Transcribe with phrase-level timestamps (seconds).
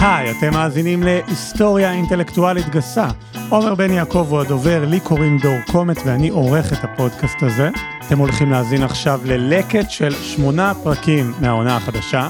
[0.00, 3.08] היי, אתם מאזינים להיסטוריה אינטלקטואלית גסה.
[3.48, 7.70] עומר בן יעקב הוא הדובר, לי קוראים דור קומט ואני עורך את הפודקאסט הזה.
[8.06, 12.28] אתם הולכים להאזין עכשיו ללקט של שמונה פרקים מהעונה החדשה.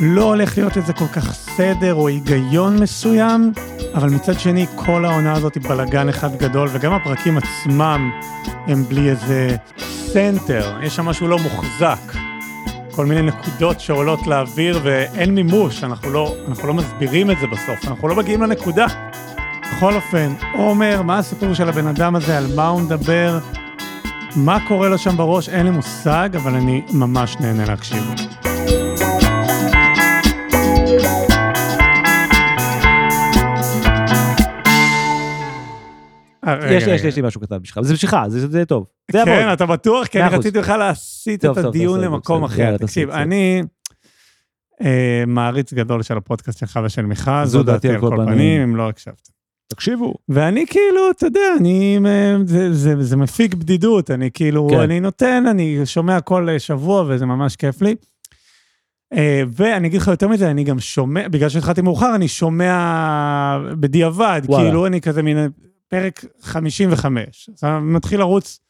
[0.00, 3.52] לא הולך להיות איזה כל כך סדר או היגיון מסוים,
[3.94, 8.10] אבל מצד שני כל העונה הזאת היא בלאגן אחד גדול, וגם הפרקים עצמם
[8.66, 12.27] הם בלי איזה center, יש שם משהו לא מוחזק.
[12.98, 17.84] כל מיני נקודות שעולות לאוויר ואין מימוש, אנחנו לא, אנחנו לא מסבירים את זה בסוף,
[17.88, 18.86] אנחנו לא מגיעים לנקודה.
[19.60, 23.38] בכל אופן, עומר, מה הסיפור של הבן אדם הזה, על מה הוא מדבר,
[24.36, 28.04] מה קורה לו שם בראש, אין לי מושג, אבל אני ממש נהנה להקשיב.
[36.70, 38.86] יש לי, יש לי, יש לי משהו קטן בשבילך, זה בשבילך, זה, זה טוב.
[39.12, 39.52] זה כן.
[39.52, 40.06] אתה בטוח?
[40.06, 40.36] כי אני.
[40.36, 42.44] רציתי בכלל להסיט את הדיון למקום.
[42.44, 42.76] אחר.
[42.76, 43.62] תקשיב, אני
[44.84, 48.62] אה, מעריץ גדול של הפודקאסט שלך ושל מיכל, זו דעתי על כל פנים.
[48.62, 49.28] אם לא הקשבת.
[49.68, 50.14] תקשיבו.
[50.28, 54.80] ואני כאילו, אתה יודע, אני, אה, זה, זה, זה מפיק בדידות, אני כאילו, כן.
[54.80, 57.94] אני נותן, אני שומע כל אה, שבוע וזה ממש כיף לי.
[59.12, 64.42] אה, ואני אגיד לך יותר מזה, אני גם שומע, בגלל שהתחלתי מאוחר, אני שומע בדיעבד,
[64.44, 64.64] וואלה.
[64.64, 65.48] כאילו אני כזה מין
[65.88, 67.50] פרק 55.
[67.54, 68.60] אז אני מתחיל לרוץ,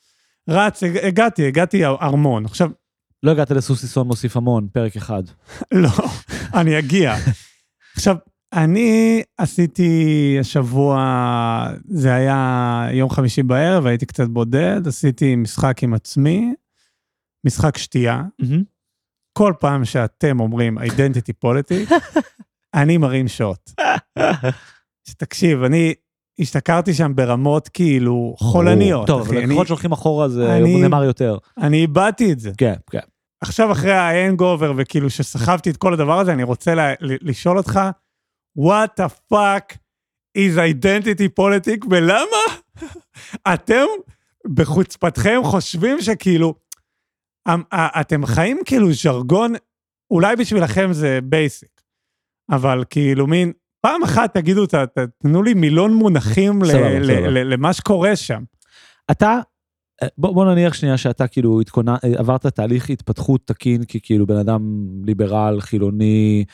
[0.48, 2.44] רץ, הג- הגעתי, הגעתי ארמון.
[2.44, 2.70] עכשיו,
[3.22, 5.22] לא הגעת לסוסיסון מוסיף המון, פרק אחד.
[5.72, 5.90] לא,
[6.54, 7.14] אני אגיע.
[7.96, 8.16] עכשיו,
[8.52, 9.96] אני עשיתי
[10.40, 10.98] השבוע,
[11.88, 16.54] זה היה יום חמישי בערב, הייתי קצת בודד, עשיתי משחק עם עצמי,
[17.46, 18.22] משחק שתייה.
[19.38, 21.94] כל פעם שאתם אומרים identity politics,
[22.74, 23.70] אני מרים שוט.
[25.18, 25.94] תקשיב, אני
[26.38, 29.06] השתכרתי שם ברמות כאילו חולניות.
[29.06, 29.28] טוב.
[29.28, 31.38] אבל ככל שהולכים אחורה זה נאמר יותר.
[31.58, 32.50] אני איבדתי את זה.
[32.58, 32.98] כן, כן.
[33.40, 37.80] עכשיו אחרי ההנגובר וכאילו שסחבתי את כל הדבר הזה, אני רוצה ל- ל- לשאול אותך,
[38.58, 39.74] what the fuck
[40.38, 42.42] is identity politics ולמה
[43.54, 43.84] אתם
[44.54, 46.54] בחוצפתכם חושבים שכאילו,
[47.48, 47.62] אמ-
[48.00, 49.52] אתם חיים כאילו ז'רגון,
[50.10, 51.80] אולי בשבילכם זה basic,
[52.50, 57.28] אבל כאילו מין, פעם אחת תגידו, ת- ת- תנו לי מילון מונחים ל- סבבה, ל-.
[57.28, 58.42] ל- למה שקורה שם.
[59.10, 59.40] אתה,
[60.02, 64.36] אה, בוא, בוא נניח שנייה שאתה כאילו התכונן, אה, עברת תהליך התפתחות תקין ככאילו בן
[64.36, 66.44] אדם ליברל, חילוני,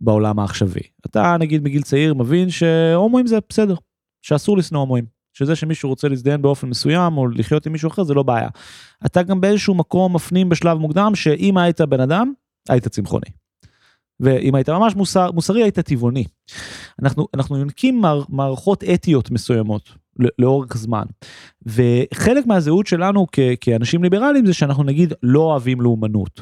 [0.00, 0.80] בעולם העכשווי.
[1.06, 3.74] אתה נגיד מגיל צעיר מבין שהומואים זה בסדר,
[4.22, 5.04] שאסור לשנוא הומואים.
[5.34, 8.48] שזה שמישהו רוצה להזדיין באופן מסוים או לחיות עם מישהו אחר זה לא בעיה.
[9.06, 12.32] אתה גם באיזשהו מקום מפנים בשלב מוקדם שאם היית בן אדם,
[12.68, 13.26] היית צמחוני.
[14.22, 16.24] ואם היית ממש מוסר, מוסרי היית טבעוני.
[17.02, 19.88] אנחנו, אנחנו יונקים מער, מערכות אתיות מסוימות
[20.20, 21.04] ל- לאורך זמן.
[21.66, 26.40] וחלק מהזהות שלנו כ- כאנשים ליברליים זה שאנחנו נגיד לא אוהבים לאומנות.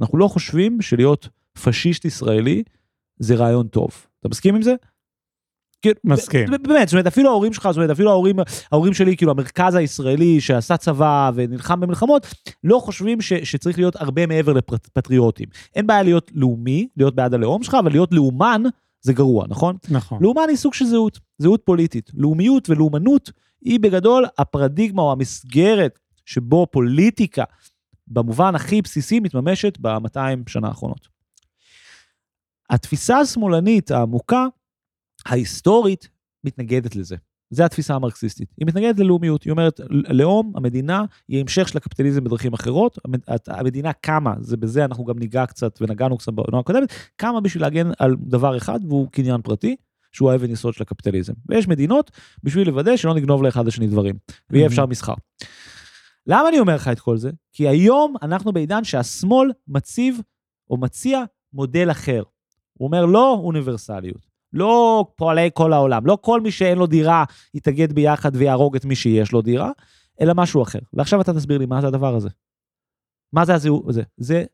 [0.00, 1.28] אנחנו לא חושבים שלהיות
[1.64, 2.62] פשיסט ישראלי
[3.18, 3.88] זה רעיון טוב.
[4.20, 4.74] אתה מסכים עם זה?
[6.04, 6.50] מסכים.
[6.62, 8.36] באמת, זאת אומרת, אפילו ההורים שלך, זאת אומרת, אפילו ההורים,
[8.72, 12.26] ההורים שלי, כאילו, המרכז הישראלי שעשה צבא ונלחם במלחמות,
[12.64, 15.48] לא חושבים ש, שצריך להיות הרבה מעבר לפטריוטים.
[15.74, 18.62] אין בעיה להיות לאומי, להיות בעד הלאום שלך, אבל להיות לאומן
[19.02, 19.76] זה גרוע, נכון?
[19.88, 20.18] נכון.
[20.22, 22.10] לאומן היא סוג של זהות, זהות פוליטית.
[22.14, 23.30] לאומיות ולאומנות
[23.64, 27.44] היא בגדול הפרדיגמה או המסגרת שבו פוליטיקה,
[28.08, 30.18] במובן הכי בסיסי, מתממשת ב-200
[30.48, 31.08] שנה האחרונות.
[32.70, 34.46] התפיסה השמאלנית העמוקה,
[35.26, 36.08] ההיסטורית,
[36.44, 37.16] מתנגדת לזה.
[37.50, 38.54] זה התפיסה המרקסיסטית.
[38.58, 43.92] היא מתנגדת ללאומיות, היא אומרת, לאום, המדינה, היא המשך של הקפיטליזם בדרכים אחרות, המד- המדינה
[43.92, 48.16] קמה, זה בזה אנחנו גם ניגע קצת, ונגענו קצת בעונה הקודמת, קמה בשביל להגן על
[48.20, 49.76] דבר אחד, והוא קניין פרטי,
[50.12, 51.32] שהוא האבן יסוד של הקפיטליזם.
[51.48, 52.10] ויש מדינות
[52.42, 54.14] בשביל לוודא שלא נגנוב לאחד השני דברים,
[54.50, 54.70] ויהיה Mhm.
[54.70, 55.14] אפשר מסחר.
[56.26, 57.30] למה אני אומר לך את כל זה?
[57.52, 60.20] כי היום אנחנו בעידן שהשמאל מציב
[60.70, 61.22] או מציע
[61.52, 62.22] מודל אחר.
[62.72, 67.24] הוא אומר לא אוניברסליות, לא פועלי כל העולם, לא כל מי שאין לו דירה
[67.54, 69.70] יתאגד ביחד ויהרוג את מי שיש לו דירה,
[70.20, 70.78] אלא משהו אחר.
[70.92, 72.28] ועכשיו אתה תסביר לי מה זה הדבר הזה.
[73.32, 74.02] מה זה הזהות הזה?
[74.16, 74.44] זה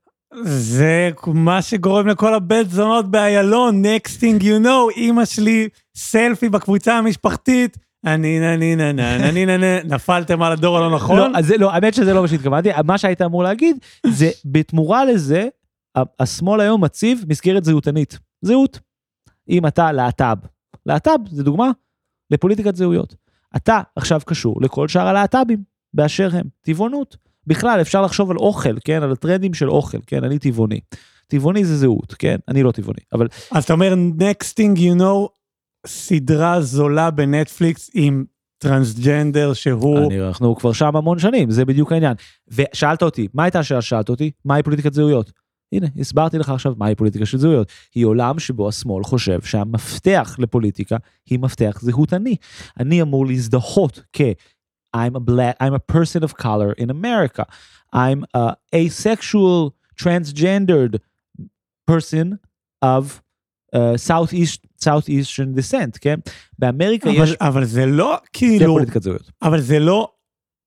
[0.45, 6.99] זה מה שגורם לכל הבית זונות באיילון, next thing you know, אימא שלי, סלפי בקבוצה
[6.99, 11.17] המשפחתית, אני נני ננה נני ננה, נפלתם על הדור הלא נכון?
[11.19, 15.05] לא, אז זה לא, האמת שזה לא מה שהתכוונתי, מה שהיית אמור להגיד, זה בתמורה
[15.05, 15.49] לזה,
[16.21, 18.19] השמאל היום מציב מסגרת זהותנית.
[18.43, 18.81] זהות.
[19.53, 20.37] אם אתה להט"ב.
[20.87, 21.71] להט"ב זה דוגמה
[22.31, 23.15] לפוליטיקת זהויות.
[23.57, 25.63] אתה עכשיו קשור לכל שאר הלהט"בים
[25.95, 26.47] באשר הם.
[26.63, 27.17] טבעונות.
[27.47, 29.03] בכלל אפשר לחשוב על אוכל, כן?
[29.03, 30.25] על הטרנדים של אוכל, כן?
[30.25, 30.81] אני טבעוני.
[31.27, 32.37] טבעוני זה זהות, כן?
[32.49, 35.29] אני לא טבעוני, אבל אז אתה אומר, next thing you know,
[35.87, 38.25] סדרה זולה בנטפליקס עם
[38.59, 39.99] טרנסג'נדר שהוא...
[39.99, 42.15] אני, אנחנו כבר שם המון שנים, זה בדיוק העניין.
[42.49, 44.31] ושאלת אותי, מה הייתה השאלה ששאלת אותי?
[44.45, 45.33] מהי פוליטיקת זהויות?
[45.73, 47.69] הנה, הסברתי לך עכשיו מהי פוליטיקה של זהויות.
[47.95, 50.97] היא עולם שבו השמאל חושב שהמפתח לפוליטיקה
[51.27, 52.37] היא מפתח זהותני.
[52.81, 54.21] אני אמור להזדהות כ...
[54.97, 57.45] I'm a black, I'm a person of color in America.
[57.95, 61.01] I'm a asexual, transgendered
[61.87, 62.39] person
[62.83, 63.23] of
[63.75, 66.15] uh, Southeast, Southeastern descent, כן?
[66.59, 67.33] באמריקה אבל, יש...
[67.41, 69.31] אבל זה לא זה כאילו, פוליטיקת זהויות.
[69.43, 70.13] אבל זה לא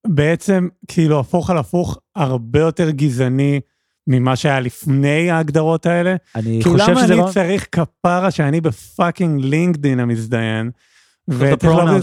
[0.07, 3.59] בעצם כאילו הפוך על הפוך הרבה יותר גזעני
[4.07, 6.15] ממה שהיה לפני ההגדרות האלה.
[6.35, 7.29] אני חושב למה שזה אני לא...
[7.33, 10.71] צריך כפרה שאני בפאקינג לינקדין המזדיין?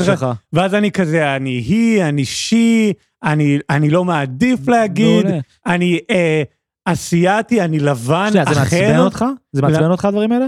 [0.04, 0.26] שלך.
[0.52, 5.26] ואז אני כזה, אני היא, אני שי, אני, אני לא מעדיף להגיד.
[5.66, 6.42] אני אה,
[6.84, 8.80] אסיאתי, אני לבן, שנייה, זה אחר.
[8.80, 9.24] מעצבן אותך?
[9.52, 10.46] זה מעצבן אותך הדברים האלה?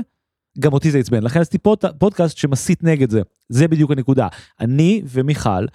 [0.59, 1.23] גם אותי זה עצבן.
[1.23, 3.21] לכן עשיתי פוד, פודקאסט שמסית נגד זה.
[3.49, 4.29] זה בדיוק הנקודה.
[4.61, 5.67] אני ומיכל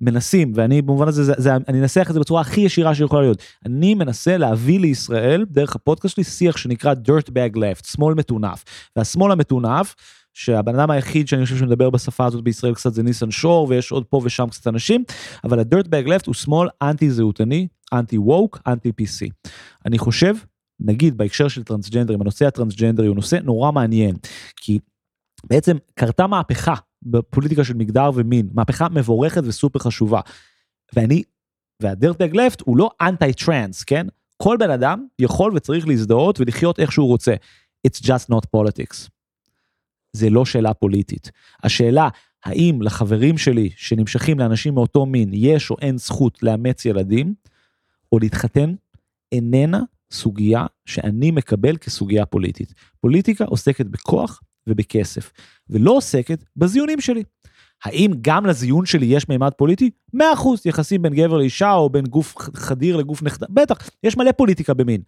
[0.00, 3.42] מנסים, ואני במובן הזה, זה, זה, אני אנסח את זה בצורה הכי ישירה שיכולה להיות.
[3.66, 8.64] אני מנסה להביא לישראל, דרך הפודקאסט שלי, שיח שנקרא dirt bag left, שמאל מטונף.
[8.96, 9.94] והשמאל המטונף,
[10.34, 14.04] שהבן אדם היחיד שאני חושב שמדבר בשפה הזאת בישראל קצת זה ניסן שור, ויש עוד
[14.04, 15.04] פה ושם קצת אנשים,
[15.44, 19.30] אבל ה-dirt bag left הוא שמאל אנטי זהותני, אנטי woke, אנטי PC.
[19.86, 20.34] אני חושב
[20.80, 24.16] נגיד בהקשר של טרנסג'נדרים, הנושא הטרנסג'נדרי הוא נושא נורא מעניין,
[24.56, 24.78] כי
[25.44, 26.74] בעצם קרתה מהפכה
[27.04, 30.20] בפוליטיקה של מגדר ומין, מהפכה מבורכת וסופר חשובה.
[30.96, 31.22] ואני,
[31.82, 34.06] והדירטבג לפט הוא לא אנטי טרנס, כן?
[34.36, 37.34] כל בן אדם יכול וצריך להזדהות ולחיות איך שהוא רוצה.
[37.88, 39.08] It's just not politics.
[40.12, 41.30] זה לא שאלה פוליטית.
[41.62, 42.08] השאלה,
[42.44, 47.34] האם לחברים שלי שנמשכים לאנשים מאותו מין יש או אין זכות לאמץ ילדים,
[48.12, 48.74] או להתחתן,
[49.32, 49.80] איננה
[50.12, 52.74] סוגיה שאני מקבל כסוגיה פוליטית.
[53.00, 55.32] פוליטיקה עוסקת בכוח ובכסף,
[55.70, 57.22] ולא עוסקת בזיונים שלי.
[57.84, 59.90] האם גם לזיון שלי יש מימד פוליטי?
[60.16, 60.18] 100%
[60.64, 63.50] יחסים בין גבר לאישה או בין גוף חדיר לגוף נחת...
[63.50, 65.00] בטח, יש מלא פוליטיקה במין.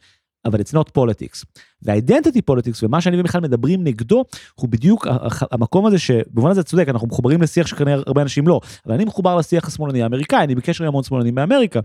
[0.44, 1.44] אבל it's not politics.
[1.82, 4.24] וה-identity politics ומה שאני ומיכל מדברים נגדו
[4.54, 5.06] הוא בדיוק
[5.50, 9.36] המקום הזה שבמובן הזה צודק אנחנו מחוברים לשיח שכנראה הרבה אנשים לא אבל אני מחובר
[9.36, 11.80] לשיח השמאלני האמריקאי אני בקשר עם המון שמאלנים באמריקה.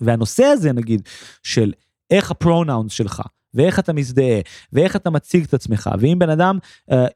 [0.00, 1.02] והנושא הזה נגיד
[1.42, 1.72] של
[2.10, 3.22] איך ה pronouns שלך
[3.54, 4.40] ואיך אתה מזדהה
[4.72, 6.58] ואיך אתה מציג את עצמך ואם בן אדם
[6.90, 7.06] אה,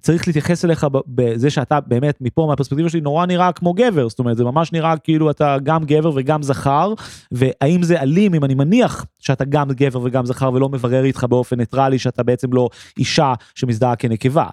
[0.00, 4.36] צריך להתייחס אליך בזה שאתה באמת מפה מהפרספקטיבה שלי נורא נראה כמו גבר זאת אומרת
[4.36, 6.94] זה ממש נראה כאילו אתה גם גבר וגם זכר
[7.32, 11.56] והאם זה אלים אם אני מניח שאתה גם גבר וגם זכר ולא מברר איתך באופן
[11.56, 14.46] ניטרלי שאתה בעצם לא אישה שמזדהה כנקבה.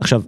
[0.00, 0.22] עכשיו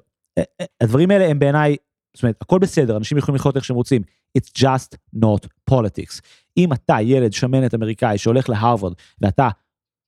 [0.80, 1.76] הדברים האלה הם בעיניי
[2.14, 4.02] זאת אומרת הכל בסדר אנשים יכולים לחיות איך שהם רוצים
[4.38, 6.20] it's just not politics.
[6.56, 9.48] אם אתה ילד שמנת אמריקאי שהולך להרווארד ואתה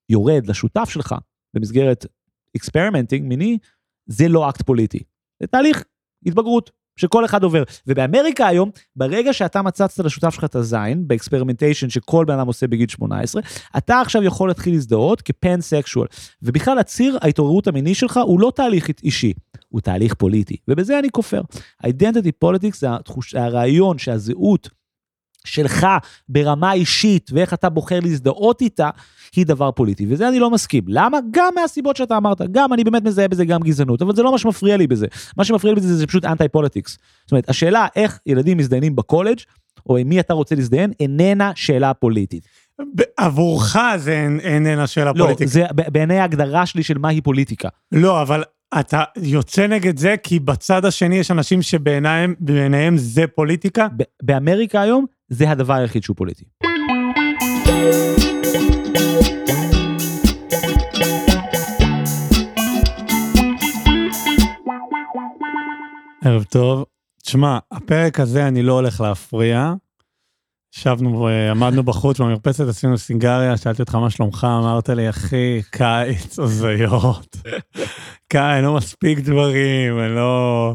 [0.08, 1.14] יורד לשותף שלך
[1.54, 2.06] במסגרת
[2.56, 3.58] experimenting מיני,
[4.06, 5.02] זה לא אקט פוליטי.
[5.40, 5.84] זה תהליך
[6.26, 7.62] התבגרות שכל אחד עובר.
[7.86, 12.66] ובאמריקה היום, ברגע שאתה מצצת לשותף שלך את הזין, ב experimentation שכל בן אדם עושה
[12.66, 13.42] בגיל 18,
[13.76, 16.06] אתה עכשיו יכול להתחיל להזדהות כ pansexual.
[16.42, 19.32] ובכלל הציר ההתעוררות המיני שלך הוא לא תהליך אישי,
[19.68, 20.56] הוא תהליך פוליטי.
[20.68, 21.42] ובזה אני כופר.
[21.84, 22.88] identity politics זה
[23.34, 24.68] הרעיון שהזהות
[25.44, 25.86] שלך
[26.28, 28.90] ברמה אישית ואיך אתה בוחר להזדהות איתה
[29.36, 33.02] היא דבר פוליטי וזה אני לא מסכים למה גם מהסיבות שאתה אמרת גם אני באמת
[33.02, 35.06] מזהה בזה גם גזענות אבל זה לא מה שמפריע לי בזה
[35.36, 36.98] מה שמפריע לי בזה זה פשוט anti politics.
[37.22, 39.38] זאת אומרת השאלה איך ילדים מזדיינים בקולג'
[39.88, 42.48] או עם מי אתה רוצה להזדיין איננה שאלה פוליטית.
[43.16, 45.48] עבורך זה איננה שאלה לא, פוליטית.
[45.48, 47.68] זה בעיני ההגדרה שלי של מהי פוליטיקה.
[47.92, 48.42] לא, אבל
[48.80, 53.86] אתה יוצא נגד זה כי בצד השני יש אנשים שבעיניהם זה פוליטיקה?
[54.22, 56.44] באמריקה היום זה הדבר היחיד שהוא פוליטי.
[66.24, 66.84] ערב טוב.
[67.22, 69.74] תשמע, הפרק הזה אני לא הולך להפריע.
[70.76, 77.36] ישבנו ועמדנו בחוץ במרפסת, עשינו סיגריה, שאלתי אותך מה שלומך, אמרת לי, אחי, קיץ, הזיות.
[78.32, 80.74] קיץ, לא מספיק דברים, אני לא...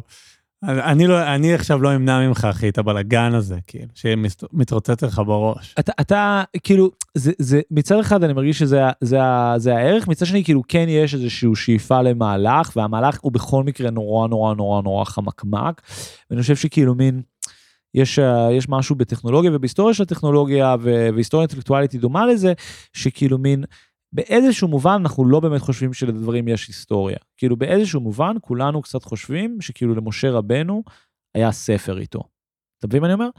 [0.63, 5.75] אני לא, אני עכשיו לא אמנע ממך, אחי, את הבלאגן הזה, כאילו, שמתרוצץ לך בראש.
[5.79, 9.17] אתה, אתה, כאילו, זה, זה, מצד אחד אני מרגיש שזה זה,
[9.57, 14.27] זה הערך, מצד שני, כאילו, כן יש איזושהי שאיפה למהלך, והמהלך הוא בכל מקרה נורא
[14.27, 15.81] נורא נורא נורא חמקמק,
[16.29, 17.21] ואני חושב שכאילו מין,
[17.95, 18.19] יש,
[18.51, 22.53] יש משהו בטכנולוגיה ובהיסטוריה של הטכנולוגיה, והיסטוריה אינטלקטואלית היא דומה לזה,
[22.93, 23.63] שכאילו מין,
[24.13, 27.17] באיזשהו מובן אנחנו לא באמת חושבים שלדברים יש היסטוריה.
[27.37, 30.83] כאילו באיזשהו מובן כולנו קצת חושבים שכאילו למשה רבנו
[31.35, 32.19] היה ספר איתו.
[32.79, 33.29] אתה מבין מה אני אומר?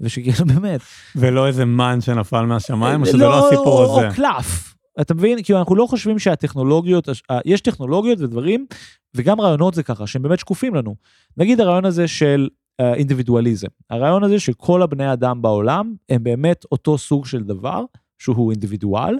[0.00, 0.80] ושכאילו באמת.
[1.16, 4.08] ולא איזה מן שנפל מהשמיים, או שזה לא, לא הסיפור או, הזה.
[4.08, 4.74] או קלף.
[5.00, 5.42] אתה מבין?
[5.42, 7.08] כאילו אנחנו לא חושבים שהטכנולוגיות,
[7.44, 8.66] יש טכנולוגיות ודברים,
[9.14, 10.96] וגם רעיונות זה ככה, שהם באמת שקופים לנו.
[11.36, 12.48] נגיד הרעיון הזה של
[12.80, 13.68] אינדיבידואליזם.
[13.90, 17.84] הרעיון הזה שכל הבני אדם בעולם הם באמת אותו סוג של דבר,
[18.18, 19.18] שהוא אינדיבידואל,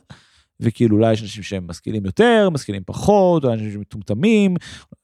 [0.60, 4.56] וכאילו אולי יש אנשים שהם משכילים יותר, משכילים פחות, אולי אנשים שמטומטמים,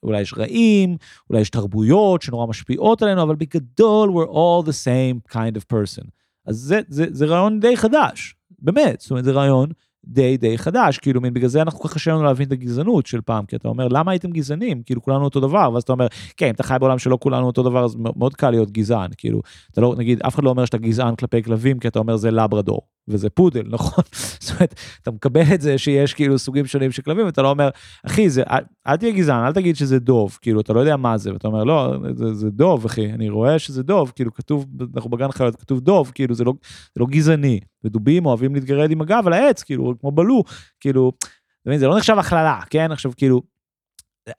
[0.03, 0.97] אולי יש רעים,
[1.29, 6.07] אולי יש תרבויות שנורא משפיעות עלינו, אבל בגדול we're all the same kind of person.
[6.45, 9.69] אז זה, זה, זה רעיון די חדש, באמת, זאת אומרת זה רעיון
[10.05, 13.05] די די חדש, כאילו מין בגלל זה אנחנו כל כך קשה לנו להבין את הגזענות
[13.05, 16.07] של פעם, כי אתה אומר למה הייתם גזענים, כאילו כולנו אותו דבר, ואז אתה אומר
[16.37, 19.41] כן, אם אתה חי בעולם שלא כולנו אותו דבר אז מאוד קל להיות גזען, כאילו,
[19.71, 22.31] אתה לא, נגיד, אף אחד לא אומר שאתה גזען כלפי כלבים, כי אתה אומר זה
[22.31, 24.03] לברדור, וזה פודל, נכון?
[24.39, 27.69] זאת אומרת, אתה מקבל את זה שיש כאילו סוגים שונים של כלבים, ואתה לא אומר,
[28.05, 28.43] אחי, זה,
[28.87, 31.63] אל, תהיה גזען, אל תגיד שזה דוב, כאילו, אתה לא יודע מה זה, ואתה אומר,
[31.63, 35.79] לא, זה, זה דוב, אחי, אני רואה שזה דוב, כאילו, כתוב, אנחנו בגן חיות, כתוב
[35.79, 36.53] דוב, כאילו, זה לא,
[36.95, 37.59] זה לא גזעני.
[37.83, 40.43] ודובים אוהבים להתגרד עם הגב על העץ, כאילו, כמו בלו,
[40.79, 41.11] כאילו,
[41.75, 42.91] זה לא נחשב הכללה, כן?
[42.91, 43.41] עכשיו, כאילו,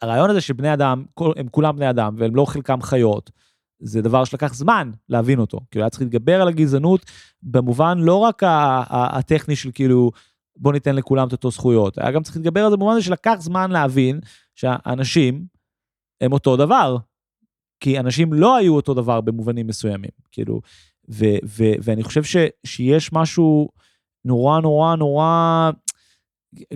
[0.03, 1.05] הרעיון הזה שבני אדם,
[1.37, 3.31] הם כולם בני אדם, והם לא חלקם חיות,
[3.79, 5.61] זה דבר שלקח זמן להבין אותו.
[5.71, 7.05] כאילו, היה צריך להתגבר על הגזענות
[7.43, 8.43] במובן לא רק
[8.91, 10.11] הטכני של כאילו,
[10.57, 13.37] בוא ניתן לכולם את אותו זכויות, היה גם צריך להתגבר על זה במובן הזה שלקח
[13.39, 14.21] זמן להבין
[14.55, 15.47] שהאנשים
[16.21, 16.97] הם אותו דבר.
[17.81, 20.11] כי אנשים לא היו אותו דבר במובנים מסוימים.
[20.33, 20.61] כאילו,
[21.11, 23.69] ו- ו- ואני חושב ש- שיש משהו
[24.25, 25.71] נורא נורא נורא,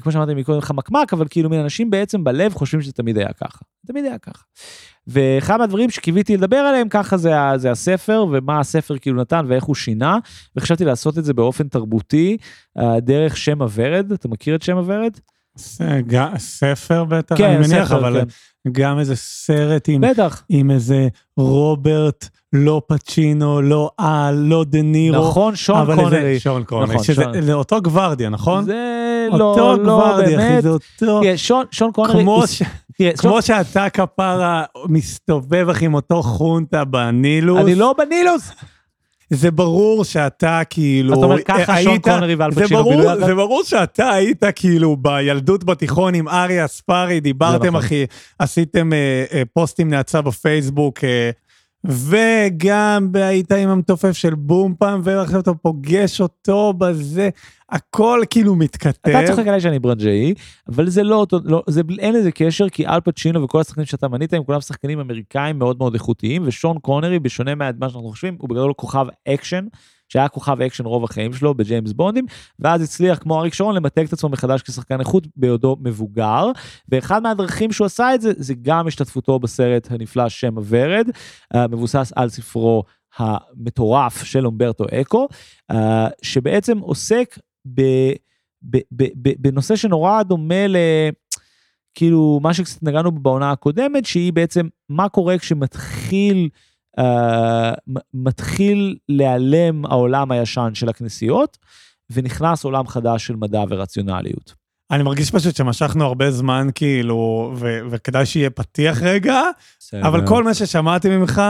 [0.00, 3.58] כמו שאמרתי מקודם חמקמק, אבל כאילו מן אנשים בעצם בלב חושבים שזה תמיד היה ככה.
[3.86, 4.44] תמיד היה ככה.
[5.06, 9.74] ואחד מהדברים שקיוויתי לדבר עליהם ככה זה, זה הספר ומה הספר כאילו נתן ואיך הוא
[9.74, 10.18] שינה
[10.56, 12.36] וחשבתי לעשות את זה באופן תרבותי
[12.78, 15.12] אה, דרך שם הוורד אתה מכיר את שם הוורד?
[16.38, 18.26] ספר בטח כן, אני מניח ספר, אבל כן.
[18.72, 20.42] גם איזה סרט עם, בטח.
[20.48, 25.28] עם איזה רוברט לא פצ'ינו לא על לא דה נירו.
[25.28, 26.34] נכון שון אבל קונרי.
[26.34, 27.50] זה שון קונרי, נכון, שזה שון.
[27.50, 28.64] אותו גוורדיה נכון?
[28.64, 30.62] זה אותו לא, לא גוורדיה, אחי, באמת.
[30.62, 32.62] זה אותו, תראה, שון, שון קונרי, כמו ש-
[32.98, 38.50] תראה, שון- כמו שאתה כפרה מסתובב אחי עם אותו חונטה בנילוס, אני לא בנילוס.
[39.30, 43.26] זה ברור שאתה כאילו, אתה אומר ככה היית- שון קונרי ואל פצ'ינו ברור, בילו?
[43.26, 47.80] זה ברור שאתה היית כאילו בילדות בתיכון עם ארי אספרי, דיברתם נכון.
[47.80, 48.04] אחי,
[48.38, 51.30] עשיתם אה, אה, פוסטים נאצה בפייסבוק, אה,
[51.84, 57.28] וגם היית עם המתופף של בום פעם, ועכשיו אתה פוגש אותו בזה,
[57.70, 59.10] הכל כאילו מתכתב.
[59.10, 60.34] אתה צוחק עליי שאני ברנג'אי,
[60.68, 64.08] אבל זה לא אותו, לא, זה, אין לזה קשר, כי אל פצ'ינו וכל השחקנים שאתה
[64.08, 68.48] מנית הם כולם שחקנים אמריקאים מאוד מאוד איכותיים, ושון קונרי, בשונה ממה שאנחנו חושבים, הוא
[68.48, 69.66] בגדול כוכב אקשן,
[70.08, 72.26] שהיה כוכב אקשן רוב החיים שלו בג'יימס בונדים,
[72.58, 76.46] ואז הצליח כמו אריק שרון למתג את עצמו מחדש כשחקן איכות בעודו מבוגר,
[76.88, 81.08] ואחד מהדרכים שהוא עשה את זה, זה גם השתתפותו בסרט הנפלא שם הוורד,
[81.70, 82.84] מבוסס על ספרו
[83.16, 85.28] המטורף של אומברטו אקו,
[85.70, 87.38] אה, שבעצם עוסק
[87.74, 87.82] ב,
[88.62, 90.76] ב, ב, ב, בנושא שנורא דומה ל...
[91.94, 96.48] כאילו מה שקצת נגענו בעונה הקודמת שהיא בעצם מה קורה כשמתחיל
[97.00, 97.02] uh,
[98.14, 101.58] מתחיל להיעלם העולם הישן של הכנסיות
[102.10, 104.54] ונכנס עולם חדש של מדע ורציונליות.
[104.90, 109.40] אני מרגיש פשוט שמשכנו הרבה זמן כאילו, ו- וכדאי שיהיה פתיח רגע,
[110.02, 111.42] אבל כל מה ששמעתי ממך,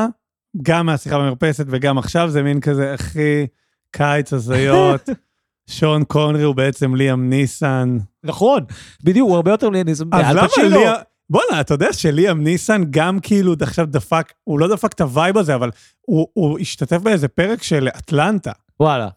[0.63, 3.47] גם מהשיחה במרפסת וגם עכשיו, זה מין כזה, אחי,
[3.91, 5.09] קיץ הזיות,
[5.69, 7.99] שון קונרי הוא בעצם ליאם ניסן.
[8.25, 8.65] נכון
[9.05, 10.47] בדיוק הוא הרבה יותר אז אל למה.
[10.69, 10.93] ליאם...
[11.31, 15.39] בואנה, אתה יודע שליאם ניסן גם כאילו עכשיו דפק, הוא לא דפק את ה vibe
[15.39, 15.71] הזה, אבל
[16.01, 18.53] הוא, הוא השתתף באיזה פרק של אטלנטה.
[18.81, 19.09] וואלה.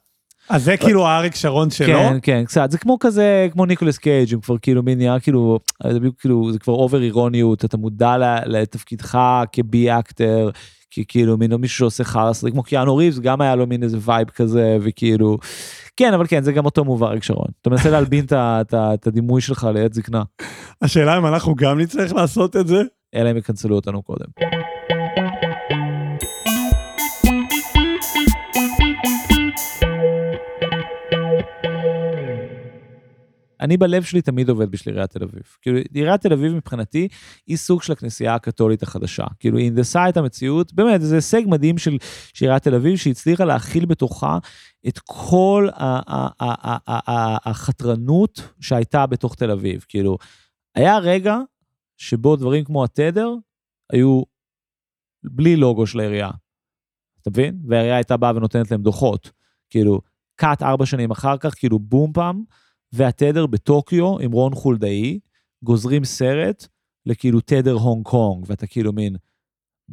[0.50, 1.88] אז זה כאילו האריק שרון שלו.
[1.88, 5.60] כן כן קצת זה כמו כזה כמו ניקולס קייג' הוא כבר כאילו מין נהיה כאילו
[5.92, 8.16] זה כאילו זה כבר over ironic אתה מודע
[8.46, 9.20] לתפקידך
[9.52, 10.50] כ-B actor
[10.90, 14.30] כי כאילו מין מישהו שעושה חרא כמו קיאנו ריבס גם היה לו מין איזה vibe
[14.30, 15.38] כזה וכאילו
[15.98, 19.68] כן אבל כן זה גם אותו move אריק שרון אתה מנסה להלבין את הדימוי שלך
[19.74, 20.24] לעת זקנה
[20.82, 22.82] השאלה אם אנחנו גם נצטרך לעשות את זה?
[23.16, 24.26] אלא אם יקנצלו אותנו קודם.
[33.62, 35.44] אני בלב שלי תמיד עובד בשביל עיריית תל אביב.
[35.62, 37.08] כאילו, עיריית תל אביב מבחינתי
[37.48, 39.26] היא סוג של הכנסייה הקתולית החדשה.
[39.40, 41.98] כאילו, היא הנדסה את המציאות, באמת, זה הישג מדהים של
[42.42, 44.38] עיריית תל אביב, שהצליחה להכיל בתוכה
[44.88, 45.68] את כל
[47.46, 49.86] החתרנות שהייתה בתוך תל אביב.
[49.90, 50.18] כאילו,
[50.76, 51.38] היה רגע
[51.98, 53.30] שבו דברים כמו התדר
[53.92, 54.24] היו
[55.24, 56.30] בלי לוגו של העירייה.
[57.22, 57.62] אתה מבין?
[57.68, 59.32] והעירייה הייתה באה ונותנת להם דוחות.
[59.70, 60.02] כאילו,
[60.36, 62.44] קאט ארבע שנים אחר כך, כאילו בום פעם,
[62.94, 65.20] והתדר בטוקיו עם רון חולדאי,
[65.64, 66.68] גוזרים סרט
[67.06, 69.16] לכאילו תדר הונג קונג, ואתה כאילו מין,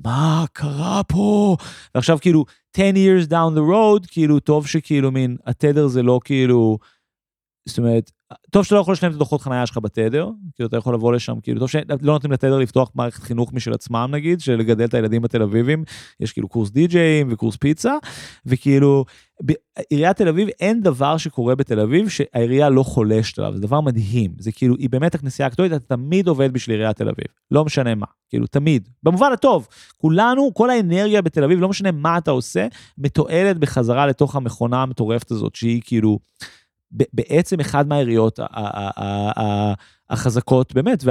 [0.05, 1.57] מה קרה פה?
[1.95, 2.45] ועכשיו כאילו
[2.77, 6.79] 10 years down the road, כאילו טוב שכאילו מין, התדר זה לא כאילו,
[7.69, 8.11] זאת אומרת,
[8.51, 11.41] טוב שאתה לא יכול לשלם את הדוחות חנייה שלך בתדר, כאילו אתה יכול לבוא לשם,
[11.43, 15.23] כאילו טוב שלא נותנים לתדר לפתוח מערכת חינוך משל עצמם נגיד, של לגדל את הילדים
[15.23, 15.85] בתל אביבים,
[16.21, 17.95] יש כאילו קורס די-ג'אים וקורס פיצה,
[18.47, 19.05] וכאילו,
[19.41, 24.31] בעיריית תל אביב אין דבר שקורה בתל אביב שהעירייה לא חולשת עליו, זה דבר מדהים,
[24.39, 27.95] זה כאילו, היא באמת הכנסייה הקתולית, אתה תמיד עובד בשביל עיריית תל אביב, לא משנה
[27.95, 32.67] מה, כאילו תמיד, במובן הטוב, כולנו, כל האנרגיה בתל אביב, לא משנה מה אתה עושה,
[32.99, 36.19] מתועלת בחזרה לתוך המכונה המטורפת הזאת, שהיא כאילו...
[36.91, 38.41] בעצם אחד מהעיריות
[40.11, 41.05] החזקות באמת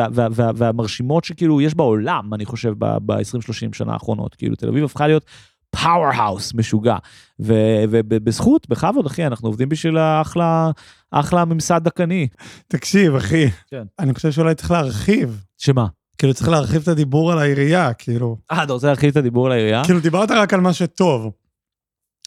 [0.55, 4.35] והמרשימות שכאילו יש בעולם, אני חושב, ב-20-30 שנה האחרונות.
[4.35, 5.25] כאילו תל אביב הפכה להיות
[5.69, 6.97] פאוור האוס משוגע.
[7.39, 10.71] ובזכות, בכבוד, אחי, אנחנו עובדים בשביל האחלה,
[11.11, 12.27] אחלה ממסד דקני.
[12.67, 13.83] תקשיב, אחי, כן.
[13.99, 15.43] אני חושב שאולי צריך להרחיב.
[15.57, 15.87] שמה?
[16.17, 18.37] כאילו צריך להרחיב את הדיבור על העירייה, כאילו.
[18.51, 19.83] אה, אתה רוצה להרחיב את הדיבור על העירייה?
[19.83, 21.31] כאילו דיברת רק על מה שטוב.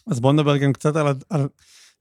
[0.07, 1.47] אז בוא נדבר גם קצת על, על,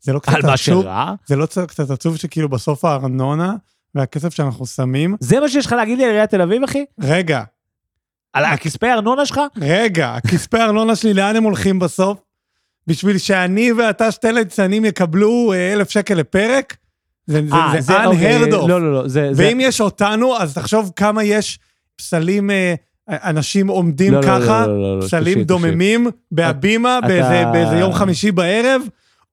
[0.01, 1.15] זה לא קצת עצוב, על מה שרע?
[1.27, 3.55] זה לא קצת עצוב שכאילו בסוף הארנונה
[3.95, 5.17] והכסף שאנחנו שמים...
[5.21, 6.85] זה מה שיש לך להגיד לי על עיריית תל אביב, אחי?
[7.01, 7.43] רגע.
[8.33, 9.41] על הכספי הארנונה שלך?
[9.61, 12.19] רגע, הכספי הארנונה שלי, לאן הם הולכים בסוף?
[12.87, 16.77] בשביל שאני ואתה שתי ליצנים יקבלו אה, אלף שקל לפרק?
[17.27, 18.69] זה, 아, זה, זה אוקיי, unheard of.
[18.69, 19.09] לא, לא, לא.
[19.09, 19.63] זה, ואם זה...
[19.63, 21.59] יש אותנו, אז תחשוב כמה יש
[21.97, 22.75] פסלים, אה,
[23.09, 27.77] אנשים עומדים לא, ככה, לא, לא, לא, לא, פסלים תקשיב, דוממים בהבימה אתה- באיזה, באיזה
[27.77, 28.83] יום חמישי בערב,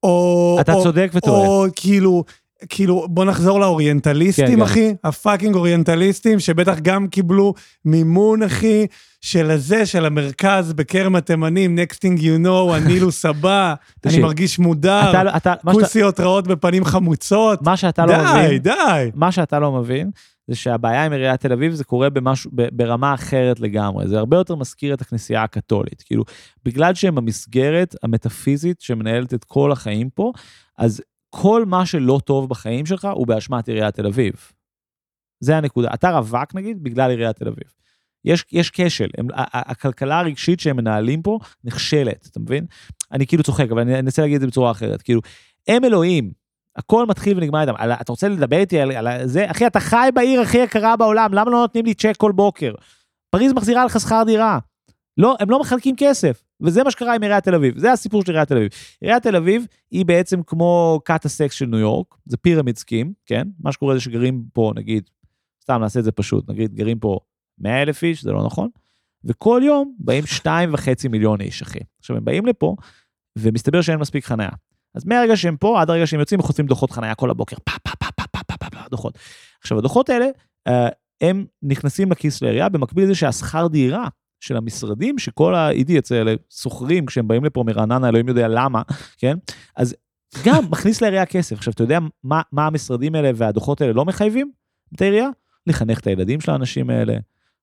[0.04, 0.58] או...
[0.62, 1.48] אתה או, צודק וטועה.
[1.48, 2.24] או כאילו,
[2.70, 4.62] כאילו, בוא נחזור לאוריינטליסטים, כן.
[4.62, 7.54] אחי, הפאקינג אוריינטליסטים, שבטח גם קיבלו
[7.86, 8.88] מימון, אחי,
[9.22, 13.74] של הזה, של המרכז בכרם התימנים, next thing you know, הנילוס הבא,
[14.06, 17.62] אני מרגיש מודר, אתה, לא- אתה, מה, שאתה, כוסיות רעות בפנים חמוצות.
[17.62, 19.12] מה שאתה לא די, מבין, די.
[19.16, 20.12] מה שאתה לא מבין,
[20.48, 24.08] זה שהבעיה עם עיריית תל אביב זה קורה במשהו, ב- ברמה אחרת לגמרי.
[24.08, 26.04] זה הרבה יותר מזכיר את הכנסייה הקתולית.
[26.06, 26.24] כאילו,
[26.66, 30.32] בגלל שהם המסגרת המטאפיזית שמנהלת את כל החיים פה,
[30.78, 34.34] אז כל מה שלא טוב בחיים שלך הוא באשמת עיריית תל אביב.
[35.40, 35.90] זה הנקודה.
[35.94, 37.68] אתה רווק נגיד בגלל עיריית תל אביב.
[38.26, 42.66] יש, יש כשל, הם, הכלכלה הרגשית שהם מנהלים פה נכשלת, אתה מבין?
[43.12, 45.02] אני כאילו צוחק, אבל אני אנסה להגיד את זה בצורה אחרת.
[45.02, 45.22] כאילו,
[45.68, 46.32] הם אלוהים,
[46.76, 47.74] הכל מתחיל ונגמר איתם.
[48.02, 49.52] אתה רוצה לדבר איתי על, על זה?
[49.52, 52.74] אחי, אתה חי בעיר הכי יקרה בעולם, למה לא נותנים לי צ'ק כל בוקר?
[53.30, 54.60] פריז מחזירה לך שכר דירה.
[55.18, 58.32] לא, הם לא מחלקים כסף, וזה מה שקרה עם עיריית תל אביב, זה הסיפור של
[58.32, 58.70] עיריית תל אביב.
[59.02, 63.48] עיריית תל אביב היא בעצם כמו קאט הסקס של ניו יורק, זה פירמיד סקים, כן?
[63.60, 65.10] מה שקורה זה שגרים פה, נגיד,
[65.64, 67.20] סתם נעשה את זה פשוט, נגיד גרים פה
[67.58, 68.70] 100 אלף איש, זה לא נכון,
[69.24, 71.80] וכל יום באים 2.5 מיליון איש, אחי.
[72.00, 72.76] עכשיו, הם באים לפה,
[73.38, 74.50] ומסתבר שאין מספיק חניה.
[74.96, 77.72] אז מהרגע שהם פה, עד הרגע שהם יוצאים, הם חוטפים דוחות חניה כל הבוקר, פה,
[77.84, 79.18] פה, פה, פה, פה, פה, פה, דוחות.
[79.62, 80.26] עכשיו, הדוחות האלה,
[80.68, 80.90] אה,
[81.22, 84.08] הם נכנסים לכיס לעירייה, במקביל לזה שהשכר דירה
[84.40, 88.82] של המשרדים, שכל האידיאטס האלה שוכרים כשהם באים לפה מרעננה, אלוהים יודע למה,
[89.18, 89.38] כן?
[89.76, 89.96] אז
[90.46, 91.56] גם מכניס לעירייה כסף.
[91.56, 94.52] עכשיו, אתה יודע מה, מה המשרדים האלה והדוחות האלה לא מחייבים
[94.96, 95.30] את העירייה?
[95.68, 97.18] לחנך את הילדים של האנשים האלה,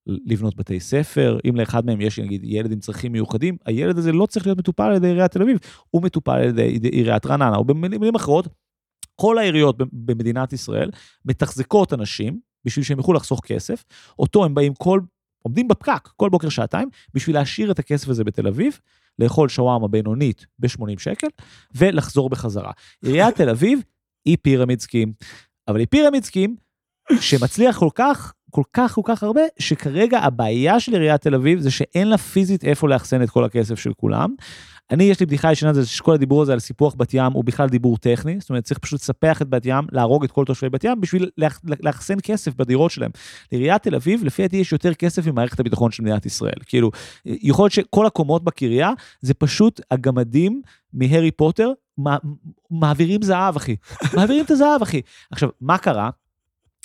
[0.06, 4.26] לבנות בתי ספר, אם לאחד מהם יש נגיד ילד עם צרכים מיוחדים, הילד הזה לא
[4.26, 5.58] צריך להיות מטופל על ידי עיריית תל אביב,
[5.90, 8.48] הוא מטופל על ידי עיריית רעננה, או במילים אחרות,
[9.16, 10.90] כל העיריות במדינת ישראל
[11.24, 13.84] מתחזקות אנשים בשביל שהם יוכלו לחסוך כסף,
[14.18, 15.00] אותו הם באים כל,
[15.46, 18.78] עומדים בפקק כל בוקר שעתיים, בשביל להשאיר את הכסף הזה בתל אביב,
[19.18, 21.26] לאכול שווארמה בינונית ב-80 שקל,
[21.74, 22.70] ולחזור בחזרה.
[23.04, 23.82] עיריית תל אביב
[24.24, 25.12] היא פירמיד סקים,
[25.68, 26.56] אבל היא פירמיד סקים
[27.20, 31.70] שמצליח כל כך, כל כך, כל כך הרבה, שכרגע הבעיה של עיריית תל אביב זה
[31.70, 34.34] שאין לה פיזית איפה לאחסן את כל הכסף של כולם.
[34.90, 37.68] אני, יש לי בדיחה ישנה, זה שכל הדיבור הזה על סיפוח בת ים הוא בכלל
[37.68, 40.84] דיבור טכני, זאת אומרת, צריך פשוט לספח את בת ים, להרוג את כל תושבי בת
[40.84, 43.10] ים, בשביל לאח- לאחסן כסף בדירות שלהם.
[43.52, 46.54] לעיריית תל אביב, לפי דעתי, יש יותר כסף ממערכת הביטחון של מדינת ישראל.
[46.66, 46.90] כאילו,
[47.26, 52.16] יכול להיות שכל הקומות בקריה, זה פשוט הגמדים מהארי פוטר, מע-
[52.70, 53.76] מעבירים זהב, אחי.
[54.16, 55.00] מעבירים את הזהב, אחי.
[55.32, 56.10] עכשיו, מה קרה?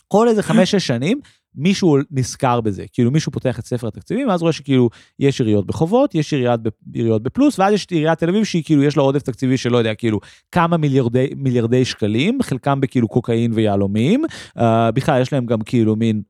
[0.08, 1.20] כל איזה חמש-שש שנים,
[1.56, 2.86] מישהו נזכר בזה.
[2.94, 6.60] כאילו, מישהו פותח את ספר התקציבים, ואז רואה שכאילו, יש עיריות בחובות, יש עיריית,
[6.94, 9.78] עיריות בפלוס, ואז יש את עיריית תל אביב, שהיא כאילו, יש לה עודף תקציבי שלא
[9.78, 10.20] יודע, כאילו,
[10.52, 14.26] כמה מיליארדי, מיליארדי שקלים, חלקם בכאילו קוקאין ויהלומים,
[14.58, 14.62] uh,
[14.94, 16.22] בכלל יש להם גם כאילו מין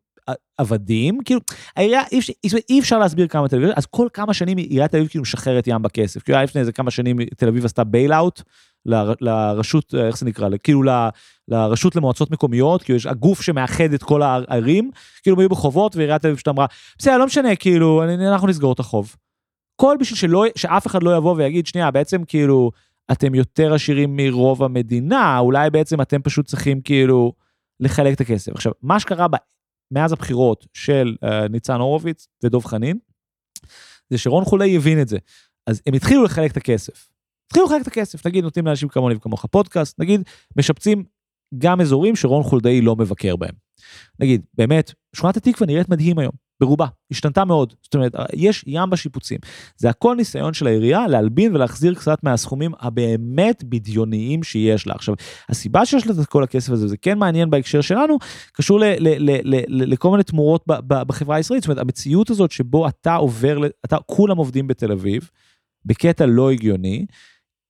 [0.58, 1.40] עבדים, כאילו,
[1.76, 4.98] העירייה, אי אפשר, אי אפשר להסביר כמה תל אביב, אז כל כמה שנים עיריית תל
[4.98, 6.24] אביב כאילו משחררת ים בכסף.
[6.24, 8.42] כאילו, היה לפני איזה כמה שנים תל אביב עשתה bailout
[8.86, 10.84] ל- לרשות, איך זה נקרא, כאילו
[11.50, 14.92] לרשות למועצות מקומיות, כאילו יש הגוף שמאחד את כל הערים,
[15.24, 16.66] כאילו הם היו בחובות, ועיריית תל אביב פשוט אמרה,
[16.98, 19.16] בסדר, לא משנה, כאילו, אנחנו נסגור את החוב.
[19.82, 22.72] כל בשביל שלא, שאף אחד לא יבוא ויגיד, שנייה, בעצם כאילו,
[23.12, 27.34] אתם יותר עשירים מרוב המדינה, אולי בעצם אתם פשוט צריכים כאילו
[27.80, 28.52] לחלק את הכסף.
[28.52, 29.36] עכשיו, מה שקרה ב,
[29.92, 32.98] מאז הבחירות של uh, ניצן הורוביץ ודב חנין,
[34.10, 35.18] זה שרון חולאי הבין את זה.
[35.68, 37.10] אז הם התחילו לחלק את הכסף.
[37.48, 40.22] התחילו לחלק את הכסף, נגיד נותנים לאנשים כמוני וכמוך פודקאסט, נגיד
[40.58, 41.04] משפצים
[41.58, 43.54] גם אזורים שרון חולדאי לא מבקר בהם.
[44.20, 47.74] נגיד, באמת, שכונת התקווה נראית מדהים היום, ברובה, השתנתה מאוד.
[47.84, 49.38] זאת אומרת, יש ים בשיפוצים.
[49.78, 54.94] זה הכל ניסיון של העירייה להלבין ולהחזיר קצת מהסכומים הבאמת בדיוניים שיש לה.
[54.94, 55.16] עכשיו,
[55.50, 58.18] הסיבה שיש לה את כל הכסף הזה, זה כן מעניין בהקשר שלנו,
[58.54, 58.80] קשור
[59.68, 61.64] לכל מיני תמורות בחברה הישראלית.
[61.64, 65.30] זאת אומרת, המציאות הזאת שבו אתה עובר, אתה, כולם עובדים בתל אביב,
[65.86, 67.06] בקטע לא הגיוני,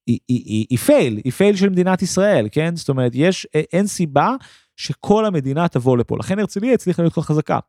[0.09, 2.75] היא, היא, היא, היא פייל, היא פייל של מדינת ישראל, כן?
[2.75, 4.35] זאת אומרת, יש, אין סיבה
[4.75, 6.17] שכל המדינה תבוא לפה.
[6.19, 7.59] לכן הרצליה הצליחה להיות כל חזקה.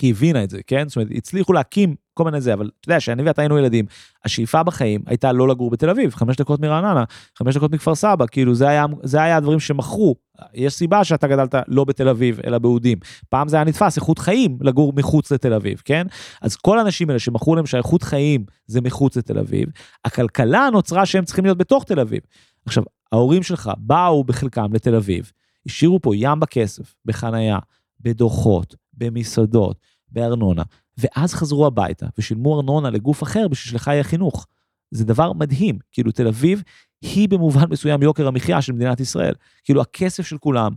[0.00, 0.88] כי היא הבינה את זה, כן?
[0.88, 3.84] זאת אומרת, הצליחו להקים כל מיני זה, אבל אתה יודע, שאני ואתה היינו ילדים,
[4.24, 7.04] השאיפה בחיים הייתה לא לגור בתל אביב, חמש דקות מרעננה,
[7.38, 10.16] חמש דקות מכפר סבא, כאילו זה היה, זה היה הדברים שמכרו.
[10.54, 12.98] יש סיבה שאתה גדלת לא בתל אביב, אלא באודים.
[13.28, 16.06] פעם זה היה נתפס, איכות חיים לגור מחוץ לתל אביב, כן?
[16.42, 19.68] אז כל האנשים האלה שמכרו להם שאיכות חיים זה מחוץ לתל אביב,
[20.04, 22.20] הכלכלה נוצרה שהם צריכים להיות בתוך תל אביב.
[22.66, 25.32] עכשיו, ההורים שלך באו בחלקם לתל אביב,
[25.66, 27.58] השאירו פה ים בכסף, בחנייה,
[28.00, 30.62] בדוחות, במסעדות, בארנונה,
[30.98, 34.46] ואז חזרו הביתה ושילמו ארנונה לגוף אחר בשביל שלחיי החינוך.
[34.90, 36.62] זה דבר מדהים, כאילו תל אביב
[37.02, 39.34] היא במובן מסוים יוקר המחיה של מדינת ישראל.
[39.64, 40.72] כאילו הכסף של כולם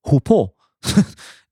[0.00, 0.48] הוא פה.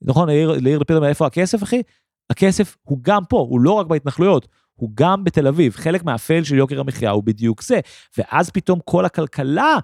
[0.03, 1.83] נכון, לעיר לפיד אומר איפה הכסף אחי?
[2.31, 5.75] הכסף הוא גם פה, הוא לא רק בהתנחלויות, הוא גם בתל אביב.
[5.77, 7.81] חלק מהפייל של יוקר המחיה הוא בדיוק זה.
[8.19, 9.79] ואז פתאום כל הכלכלה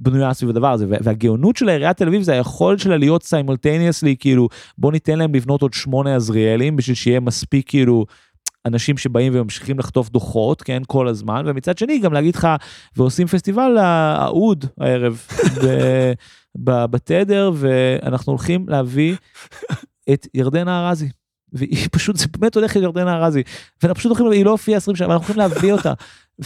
[0.00, 4.48] בנויה סביב הדבר הזה, והגאונות של העיריית תל אביב זה היכולת שלה להיות סיימולטניאסלי, כאילו,
[4.78, 8.06] בוא ניתן להם לבנות עוד שמונה עזריאלים בשביל שיהיה מספיק, כאילו,
[8.66, 12.48] אנשים שבאים וממשיכים לחטוף דוחות, כן, כל הזמן, ומצד שני גם להגיד לך,
[12.96, 15.26] ועושים פסטיבל האוד הערב
[16.64, 19.16] בתדר, ואנחנו הולכים להביא
[20.12, 21.08] את ירדנה ארזי.
[21.52, 23.42] והיא פשוט, זה באמת הולכת ירדנה ארזי,
[23.82, 25.92] ואנחנו פשוט הולכים, היא לא הופיעה 20 שנה, ואנחנו הולכים להביא אותה.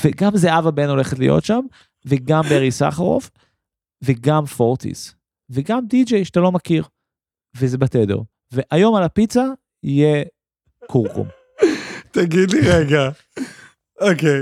[0.05, 1.61] וגם זהבה בן הולכת להיות שם,
[2.05, 3.31] וגם ברי סחרוף,
[4.05, 5.15] וגם פורטיס,
[5.51, 6.85] וגם די.ג'יי שאתה לא מכיר,
[7.57, 8.19] וזה בתדר.
[8.53, 9.45] והיום על הפיצה
[9.83, 10.25] יהיה
[10.87, 11.29] קורקום.
[12.11, 13.09] תגיד לי רגע,
[14.01, 14.41] אוקיי.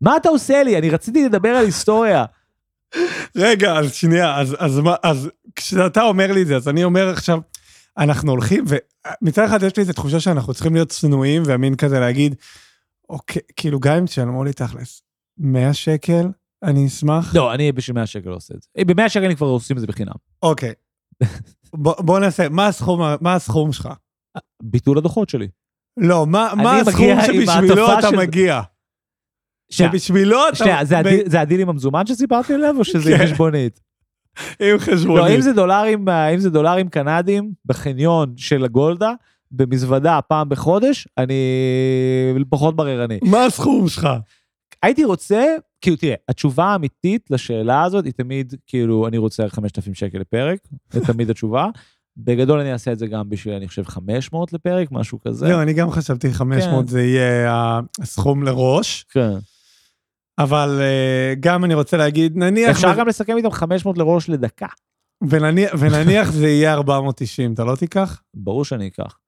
[0.00, 0.78] מה אתה עושה לי?
[0.78, 2.24] אני רציתי לדבר על היסטוריה.
[3.36, 7.08] רגע, אז שנייה, אז, אז, אז, אז כשאתה אומר לי את זה, אז אני אומר
[7.08, 7.38] עכשיו,
[7.98, 12.34] אנחנו הולכים, ומצד אחד יש לי איזו תחושה שאנחנו צריכים להיות צנועים, והמין כזה להגיד,
[13.08, 15.02] אוקיי, כאילו גם אם תשלמו לי תכלס,
[15.38, 16.26] 100 שקל,
[16.66, 17.34] אני אשמח.
[17.34, 18.84] לא, אני בשביל 100 שקל לא עושה את זה.
[18.84, 20.12] ב-100 שקל אני כבר עושים את זה בחינם.
[20.42, 20.72] אוקיי.
[21.74, 23.88] בוא, בוא נעשה, מה הסכום, מה הסכום שלך?
[24.62, 25.48] ביטול הדוחות שלי.
[25.96, 28.16] לא, מה, מה הסכום שבשבילו אתה של...
[28.16, 28.60] מגיע?
[29.70, 30.56] שבשבילו אתה...
[30.56, 33.26] שנייה, זה, הדיל, זה הדיל עם המזומן שסיפרתי עליו, או שזה עם כן.
[33.26, 33.80] חשבונית?
[34.60, 35.24] עם חשבונית.
[35.24, 39.12] לא, אם זה דולרים, אם זה דולרים קנדים בחניון של הגולדה,
[39.50, 41.34] במזוודה פעם בחודש, אני
[42.48, 43.18] פחות בררני.
[43.22, 44.08] מה הסכום שלך?
[44.82, 50.18] הייתי רוצה, כאילו תראה, התשובה האמיתית לשאלה הזאת היא תמיד, כאילו, אני רוצה 5,000 שקל
[50.18, 50.58] לפרק,
[50.90, 51.66] זה תמיד התשובה.
[52.16, 55.48] בגדול אני אעשה את זה גם בשביל, אני חושב, 500 לפרק, משהו כזה.
[55.48, 56.90] לא, אני גם חשבתי 500 כן.
[56.90, 59.02] זה יהיה הסכום לראש.
[59.02, 59.34] כן.
[60.38, 62.70] אבל uh, גם אני רוצה להגיד, נניח...
[62.70, 62.98] אפשר ו...
[62.98, 64.66] גם לסכם איתם 500 לראש לדקה.
[65.28, 68.22] ונניח, ונניח זה יהיה 490, אתה לא תיקח?
[68.34, 69.18] ברור שאני אקח.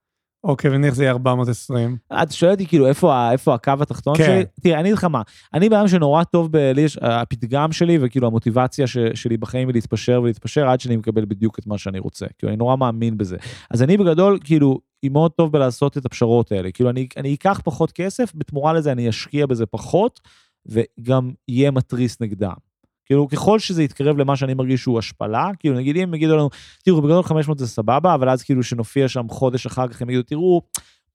[0.44, 1.96] אוקיי, ונניח זה יהיה 420.
[2.22, 4.24] את שואלת אותי כאילו איפה, איפה הקו התחתון כן.
[4.24, 4.44] שלי?
[4.60, 5.22] תראה, אני אגיד לך מה,
[5.54, 10.20] אני בעיה שנורא טוב, לי יש, הפתגם שלי וכאילו המוטיבציה ש, שלי בחיים היא להתפשר
[10.22, 12.26] ולהתפשר עד שאני מקבל בדיוק את מה שאני רוצה.
[12.38, 13.36] כאילו, אני נורא מאמין בזה.
[13.70, 16.70] אז אני בגדול, כאילו, היא מאוד טוב בלעשות את הפשרות האלה.
[16.72, 20.20] כאילו, אני, אני אקח פחות כסף, בתמורה לזה אני אשקיע בזה פחות,
[20.66, 22.67] וגם יהיה מתריס נגדם.
[23.08, 26.50] כאילו, ככל שזה יתקרב למה שאני מרגיש שהוא השפלה, כאילו, נגיד אם יגידו לנו,
[26.84, 30.22] תראו, בגדול 500 זה סבבה, אבל אז כאילו שנופיע שם חודש אחר כך, הם יגידו,
[30.22, 30.62] תראו,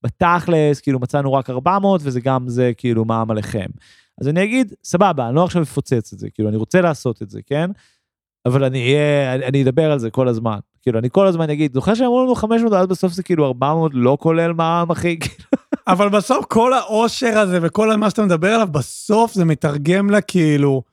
[0.04, 3.66] בתכלס, כאילו, מצאנו רק 400, וזה גם זה, כאילו, מע"מ עליכם.
[4.22, 7.30] אז אני אגיד, סבבה, אני לא עכשיו אפוצץ את זה, כאילו, אני רוצה לעשות את
[7.30, 7.72] זה, כן?
[8.46, 10.58] אבל אני אהיה, אני, אני אדבר על זה כל הזמן.
[10.82, 14.18] כאילו, אני כל הזמן אגיד, זוכר שאמרו לנו 500, אז בסוף זה כאילו 400, לא
[14.20, 15.50] כולל מע"מ, אחי, כאילו.
[15.88, 20.93] אבל בסוף כל העושר הזה וכל מה שאתה מדבר עליו, בסוף זה מתרגם לה כאילו...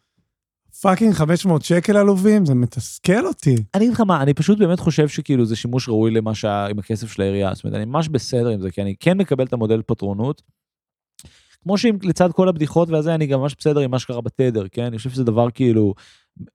[0.82, 3.54] fucking 500 שקל עלובים, זה מתסכל אותי.
[3.74, 6.66] אני אגיד לך מה, אני פשוט באמת חושב שכאילו זה שימוש ראוי למה שה...
[6.66, 7.54] עם הכסף של העירייה.
[7.54, 10.42] זאת אומרת, אני ממש בסדר עם זה, כי אני כן מקבל את המודל פטרונות.
[11.62, 14.84] כמו שאם לצד כל הבדיחות והזה, אני גם ממש בסדר עם מה שקרה בתדר, כן?
[14.84, 15.94] אני חושב שזה דבר כאילו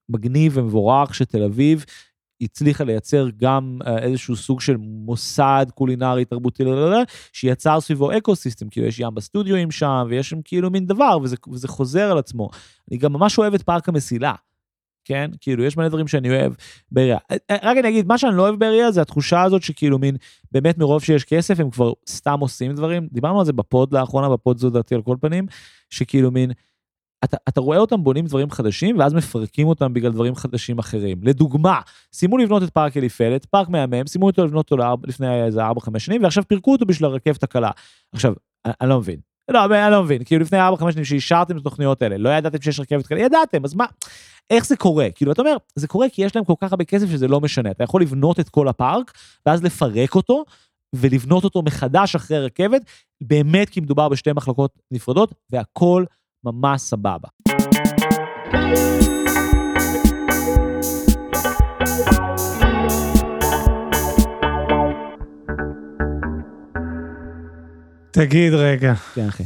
[0.10, 1.86] מגניב ומבורך שתל אביב
[2.42, 6.64] הצליחה לייצר גם אה, איזשהו סוג של מוסד קולינרי תרבותי,
[7.34, 11.68] שיצר סביבו ecosystem, כאילו יש ים בסטודיו שם, ויש שם כאילו מין דבר, וזה, וזה
[11.68, 12.50] חוזר על עצמו.
[12.92, 14.34] אני גם ממש אוהב את פארק המסילה,
[15.06, 15.32] כן?
[15.42, 16.54] כאילו, יש מלא דברים שאני אוהב
[16.92, 17.18] בעירייה.
[17.32, 20.16] אה, אה, רק אני אגיד, מה שאני לא אוהב בעירייה זה התחושה הזאת שכאילו מין,
[20.52, 23.08] באמת מרוב שיש כסף, הם כבר סתם עושים דברים.
[23.12, 25.46] דיברנו על זה בפוד לאחרונה, בפוד זו דעתי על כל פנים,
[25.90, 26.52] שכאילו מין,
[27.26, 31.18] אתה, אתה רואה אותם בונים דברים חדשים, ואז מפרקים אותם בגלל דברים חדשים אחרים.
[31.24, 31.80] לדוגמה,
[32.14, 36.00] סיימו לבנות את פארק אליפלט, פארק מהמם, סיימו אותו לבנות אותו לארבע, לפני איזה 4-5
[36.00, 37.72] שנים, ועכשיו פירקו אותו בשביל הרכבת הקלה.
[38.14, 38.34] עכשיו,
[38.66, 39.20] אני, אני לא מבין.
[39.52, 42.80] לא, אני לא מבין, כאילו לפני 4-5 שנים שאישרתם את התוכניות האלה, לא ידעתם שיש
[42.80, 43.86] רכבת קלה, ידעתם, אז מה,
[44.50, 45.08] איך זה קורה?
[45.16, 47.72] כאילו, אתה אומר, זה קורה כי יש להם כל כך הרבה כסף שזה לא משנה.
[47.72, 49.14] אתה יכול לבנות את כל הפארק,
[49.46, 50.44] ואז לפרק אותו,
[50.96, 52.82] ולבנות אותו מחדש אחרי רכבת,
[53.22, 56.06] באמת כי מדובר בשתי מחלקות נפרדות, והכל
[56.46, 57.28] ממש סבבה.
[68.12, 69.44] תגיד רגע, כן, אחי.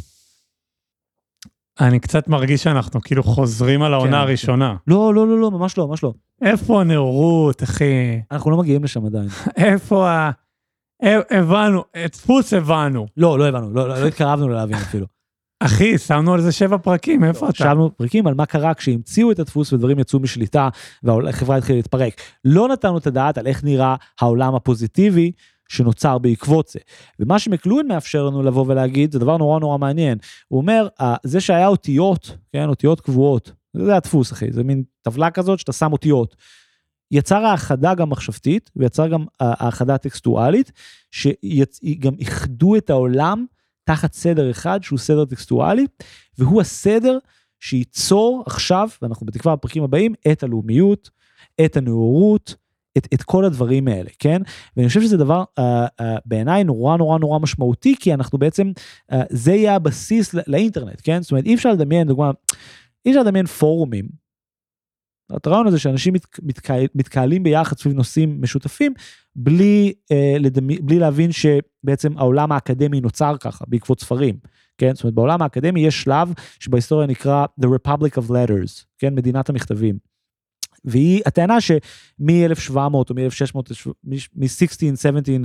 [1.79, 4.75] אני קצת מרגיש שאנחנו כאילו חוזרים על העונה כן, הראשונה.
[4.87, 6.13] לא, לא, לא, לא, ממש לא, ממש לא.
[6.41, 8.21] איפה הנאורות, אחי?
[8.31, 9.27] אנחנו לא מגיעים לשם עדיין.
[9.57, 10.29] איפה ה...
[11.03, 13.05] ה- הבנו, דפוס הבנו.
[13.17, 15.05] לא, לא הבנו, לא, לא, לא התקרבנו להבין אפילו.
[15.59, 17.57] אחי, שמנו על זה שבע פרקים, איפה אתה?
[17.57, 20.69] שאלנו פרקים על מה קרה כשהמציאו את הדפוס ודברים יצאו משליטה
[21.03, 22.21] והחברה התחילה להתפרק.
[22.45, 25.31] לא נתנו את הדעת על איך נראה העולם הפוזיטיבי
[25.69, 26.79] שנוצר בעקבות זה.
[27.19, 30.17] ומה שמקלואין מאפשר לנו לבוא ולהגיד, זה דבר נורא נורא מעניין.
[30.47, 35.31] הוא אומר, "אה, זה שהיה אותיות, כן, אותיות קבועות, זה הדפוס, אחי, זה מין טבלה
[35.31, 36.35] כזאת שאתה שם אותיות.
[37.11, 40.71] יצר האחדה גם מחשבתית, ויצר גם אה, האחדה טקסטואלית,
[41.11, 43.45] שגם איחדו את העולם
[43.89, 45.85] תחת סדר אחד, שהוא סדר טקסטואלי,
[46.37, 47.17] והוא הסדר
[47.59, 51.09] שייצור עכשיו, ואנחנו בתקווה בפרקים הבאים, את הלאומיות,
[51.65, 52.55] את הנאורות,
[52.97, 54.41] את, את כל הדברים האלה, כן?
[54.77, 58.71] ואני חושב שזה דבר uh, uh, בעיניי נורא נורא נורא משמעותי, כי אנחנו בעצם,
[59.11, 61.21] uh, זה יהיה הבסיס ל- לאינטרנט, כן?
[61.21, 62.31] זאת אומרת, אי אפשר לדמיין, דוגמה,
[63.05, 64.28] אי אפשר לדמיין פורומים.
[65.35, 68.93] את הרעיון הזה שאנשים מת, מתקה, מתקהלים ביחד סביב נושאים משותפים,
[69.35, 74.35] בלי, אה, לדמי, בלי להבין שבעצם העולם האקדמי נוצר ככה, בעקבות ספרים.
[74.77, 74.95] כן?
[74.95, 79.15] זאת אומרת, בעולם האקדמי יש שלב שבהיסטוריה נקרא The Republic of Letters, כן?
[79.15, 79.97] מדינת המכתבים.
[80.85, 83.59] והיא, הטענה שמ-1700 או מ-1600,
[84.35, 85.37] מ-16, 17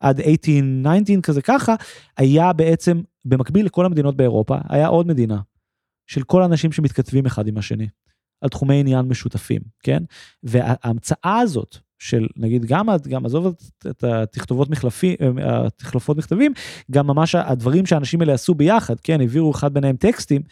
[0.00, 1.74] עד 18, 19 כזה ככה,
[2.16, 5.40] היה בעצם, במקביל לכל המדינות באירופה, היה עוד מדינה
[6.06, 7.88] של כל האנשים שמתכתבים אחד עם השני,
[8.42, 10.02] על תחומי עניין משותפים, כן?
[10.42, 13.54] וההמצאה הזאת, של נגיד גם, גם עזוב
[13.86, 16.52] את- התכתובות מחלפים, התחלופות מכתבים,
[16.90, 20.42] גם ממש הדברים שהאנשים האלה עשו ביחד, כן, העבירו אחד ביניהם טקסטים,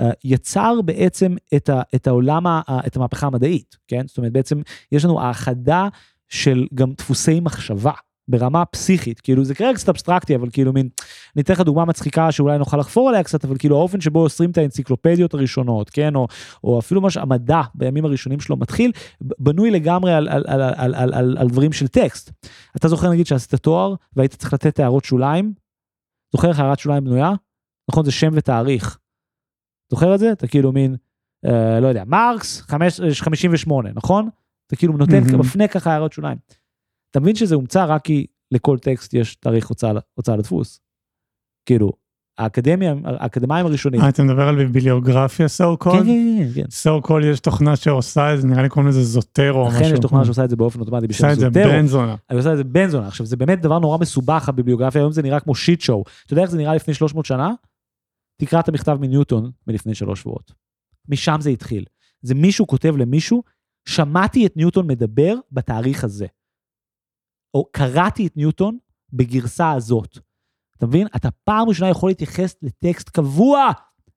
[0.00, 4.06] אה, יצר בעצם את, ה, את העולם, ה- את המהפכה המדעית, כן?
[4.06, 4.60] זאת אומרת, בעצם
[4.92, 5.88] יש לנו האחדה
[6.28, 7.92] של גם דפוסי מחשבה.
[8.28, 10.88] ברמה פסיכית, כאילו זה כרגע קצת אבסטרקטי, אבל כאילו מין,
[11.36, 14.50] אני אתן לך דוגמה מצחיקה שאולי נוכל לחפור עליה קצת, אבל כאילו האופן שבו אוסרים
[14.50, 16.26] את האנציקלופדיות הראשונות, כן, או,
[16.64, 21.14] או אפילו מה שהמדע בימים הראשונים שלו מתחיל, בנוי לגמרי על, על, על, על, על,
[21.14, 22.30] על, על דברים של טקסט.
[22.76, 25.52] אתה זוכר נגיד שעשית תואר והיית צריך לתת הערות שוליים?
[26.32, 27.32] זוכר איך הערת שוליים בנויה?
[27.90, 28.98] נכון, זה שם ותאריך.
[29.90, 30.32] זוכר את זה?
[30.32, 30.96] אתה כאילו מין,
[31.46, 34.28] אה, לא יודע, מרקס, חמש- 58, נכון?
[34.66, 35.40] אתה כאילו נותן, מהמם.
[35.40, 36.38] מפנה ככה הערות שוליים.
[37.16, 40.80] אתה מבין שזה הומצא רק כי לכל טקסט יש תאריך הוצאה, הוצאה לדפוס.
[41.66, 41.92] כאילו,
[42.38, 44.00] האקדמיה, האקדמאים הראשונים.
[44.00, 46.04] אה, אתה מדבר על ביבליוגרפיה so כן, called?
[46.04, 46.62] כן, כן, כן.
[46.62, 49.80] so called יש תוכנה שעושה את זה, נראה לי קוראים לזה זוטרו או משהו.
[49.80, 51.72] אכן יש תוכנה שעושה את זה באופן אוטומטי בשם עושה את זה זוטרו.
[51.72, 52.16] בן זונה.
[52.30, 53.08] אני עושה את זה בן זונה.
[53.08, 56.04] עכשיו, זה באמת דבר נורא מסובך, הביבליוגרפיה, היום זה נראה כמו שיט שואו.
[56.26, 57.52] אתה יודע איך זה נראה לפני 300 שנה?
[58.40, 60.52] תקרא את המכתב מניוטון מלפני שלוש שבועות.
[61.08, 61.84] משם זה התחיל.
[62.22, 63.42] זה מישהו כותב למישהו,
[63.88, 66.26] שמעתי את ניוטון מדבר בתאריך הזה.
[67.56, 68.78] או קראתי את ניוטון
[69.12, 70.18] בגרסה הזאת.
[70.76, 71.06] אתה מבין?
[71.16, 73.70] אתה פעם ראשונה יכול להתייחס לטקסט קבוע.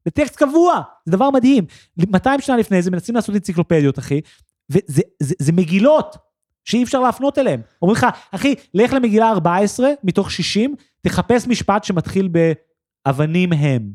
[0.06, 0.82] לטקסט קבוע!
[1.06, 1.66] זה דבר מדהים.
[1.98, 4.22] 200 שנה לפני זה מנסים לעשות אנציקלופדיות, אחי,
[4.70, 6.16] וזה זה, זה מגילות
[6.66, 7.62] שאי אפשר להפנות אליהם.
[7.82, 12.30] אומרים לך, אחי, לך למגילה 14 מתוך 60, תחפש משפט שמתחיל
[13.06, 13.92] באבנים הם.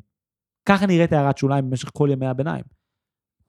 [0.68, 2.64] ככה נראית הערת שוליים במשך כל ימי הביניים.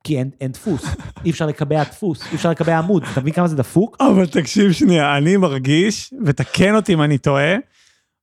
[0.06, 0.86] כי אין, אין דפוס,
[1.26, 3.98] אי אפשר לקבע דפוס, אי אפשר לקבע עמוד, אתה מבין כמה זה דפוק?
[4.00, 7.56] אבל תקשיב שנייה, אני מרגיש, ותקן אותי אם אני טועה,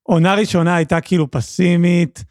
[0.03, 2.25] עונה ראשונה הייתה כאילו פסימית,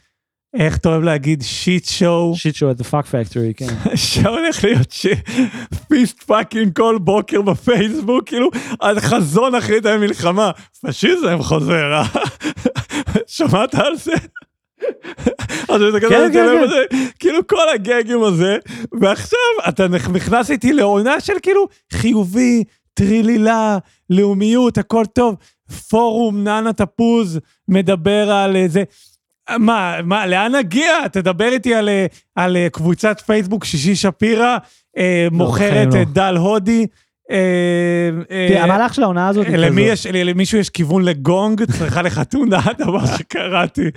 [0.53, 3.67] איך אתה אוהב להגיד שיט שואו, שיט שואו את the fuck factory, כן.
[3.95, 4.95] שהולך להיות
[5.87, 12.03] פיסט פאקינג כל בוקר בפייסבוק, כאילו, על חזון אחרית המלחמה, פשיזם חוזר, אה?
[13.27, 14.13] שמעת על זה?
[15.69, 16.63] אז אתה כזה כן.
[16.63, 18.57] את זה, כאילו כל הגגים הזה,
[19.01, 19.39] ועכשיו
[19.69, 22.63] אתה נכנס איתי לעונה של כאילו חיובי,
[22.93, 23.77] טרילילה,
[24.09, 25.35] לאומיות, הכל טוב,
[25.89, 28.83] פורום ננה תפוז מדבר על אה, זה.
[29.57, 31.07] מה, מה, לאן נגיע?
[31.11, 34.57] תדבר איתי על, אה, על אה, קבוצת פייסבוק שישי שפירא,
[34.97, 36.13] אה, מוכרת בחיים לא.
[36.13, 36.87] דל הודי.
[37.31, 39.47] אה, אה, המהלך של העונה הזאת
[40.13, 43.89] למישהו יש כיוון לגונג, צריכה לך תונה, דבר שקראתי.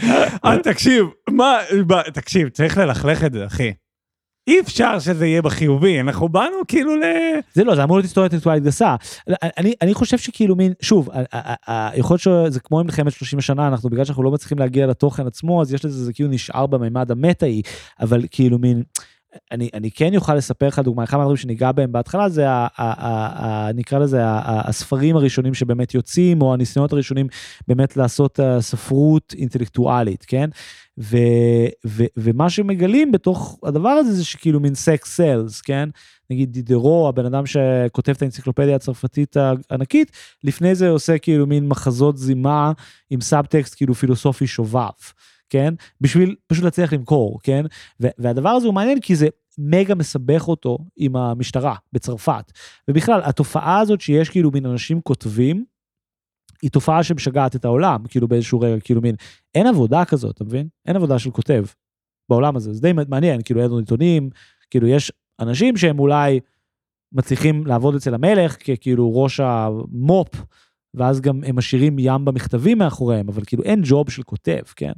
[0.44, 1.58] אה, תקשיב, מה,
[2.12, 3.72] תקשיב, צריך ללכלך את זה, אחי.
[4.46, 7.02] אי אפשר שזה יהיה בחיובי, אנחנו באנו כאילו ל...
[7.54, 8.96] זה לא, זה אמור להיות היסטוריה אינטלקטואלית גסה.
[9.58, 11.08] אני, אני חושב שכאילו מין, שוב,
[11.94, 12.20] יכול להיות
[12.50, 15.74] שזה כמו עם מלחמת 30 שנה, אנחנו בגלל שאנחנו לא מצליחים להגיע לתוכן עצמו, אז
[15.74, 17.62] יש לזה, זה כאילו נשאר בממד המטאי,
[18.00, 18.82] אבל כאילו מין,
[19.52, 23.06] אני, אני כן יוכל לספר לך דוגמה, אחד מהדברים שניגע בהם בהתחלה זה, ה, ה,
[23.06, 27.26] ה, ה, נקרא לזה, ה, ה, הספרים הראשונים שבאמת יוצאים, או הניסיונות הראשונים
[27.68, 30.50] באמת לעשות אה, ספרות אינטלקטואלית, כן?
[30.98, 31.16] ו,
[31.86, 35.88] ו, ומה שמגלים בתוך הדבר הזה זה שכאילו מין sex sells, כן?
[36.30, 39.36] נגיד דידרו, הבן אדם שכותב את האנציקלופדיה הצרפתית
[39.70, 40.10] הענקית,
[40.44, 42.72] לפני זה עושה כאילו מין מחזות זימה
[43.10, 44.90] עם סאבטקסט כאילו פילוסופי שובב.
[45.54, 45.74] כן?
[46.00, 47.64] בשביל פשוט להצליח למכור, כן?
[48.00, 52.52] והדבר הזה הוא מעניין כי זה מגה מסבך אותו עם המשטרה בצרפת.
[52.88, 55.64] ובכלל, התופעה הזאת שיש כאילו מין אנשים כותבים,
[56.62, 59.14] היא תופעה שמשגעת את העולם, כאילו באיזשהו רגע, כאילו מין,
[59.54, 60.68] אין עבודה כזאת, אתה מבין?
[60.86, 61.64] אין עבודה של כותב
[62.28, 64.30] בעולם הזה, זה די מעניין, כאילו אין לנו עיתונים,
[64.70, 66.40] כאילו יש אנשים שהם אולי
[67.12, 70.28] מצליחים לעבוד אצל המלך ככאילו ראש המו"פ,
[70.94, 74.92] ואז גם הם משאירים ים במכתבים מאחוריהם, אבל כאילו אין ג'וב של כותב, כן?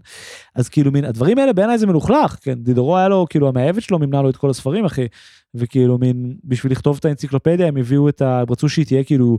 [0.54, 2.54] אז כאילו מין, הדברים האלה בעיניי זה מלוכלך, כן?
[2.54, 5.06] דידורו היה לו, כאילו המאהבת שלו מימנה לו את כל הספרים, אחי,
[5.54, 8.40] וכאילו מין, בשביל לכתוב את האנציקלופדיה הם הביאו את ה...
[8.40, 9.38] הם רצו שהיא תהיה כאילו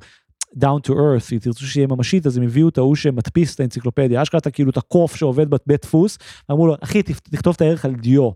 [0.56, 4.22] down to earth, אם תרצו שיהיה ממשית, אז הם הביאו את ההוא שמדפיס את האנציקלופדיה,
[4.22, 6.17] אשכרה אתה כאילו את הקוף שעובד בבית דפוס,
[6.52, 8.22] אמרו לו, אחי, תכתוב את הערך על דיו.
[8.22, 8.34] הוא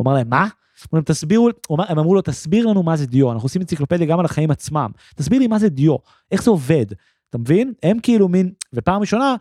[0.00, 0.48] אמר להם, מה?
[0.92, 4.24] להם, תסבירו, הם אמרו לו, תסביר לנו מה זה דיו, אנחנו עושים אנציקלופדיה גם על
[4.24, 5.96] החיים עצמם, תסביר לי מה זה דיו,
[6.32, 6.86] איך זה עובד,
[7.34, 7.72] אתה מבין?
[7.82, 9.36] הם כאילו מין, ופעם ראשונה,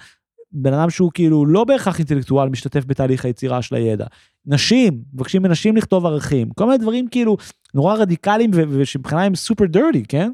[0.51, 4.05] בן אדם שהוא כאילו לא בהכרח אינטלקטואל משתתף בתהליך היצירה של הידע.
[4.45, 7.37] נשים, מבקשים מנשים לכתוב ערכים, כל מיני דברים כאילו
[7.73, 10.31] נורא רדיקליים ושמבחינה הם סופר דרטי, כן?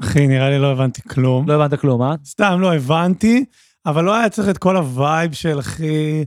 [0.00, 1.48] אחי, נראה לי לא הבנתי כלום.
[1.48, 2.14] לא הבנת כלום, אה?
[2.24, 3.44] סתם לא הבנתי,
[3.86, 6.24] אבל לא היה צריך את כל ה vibe של אחי,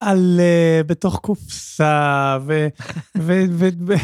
[0.00, 2.66] על uh, בתוך קופסה, ו...
[3.18, 3.44] ו...
[3.50, 3.68] ו...
[3.86, 3.94] ו...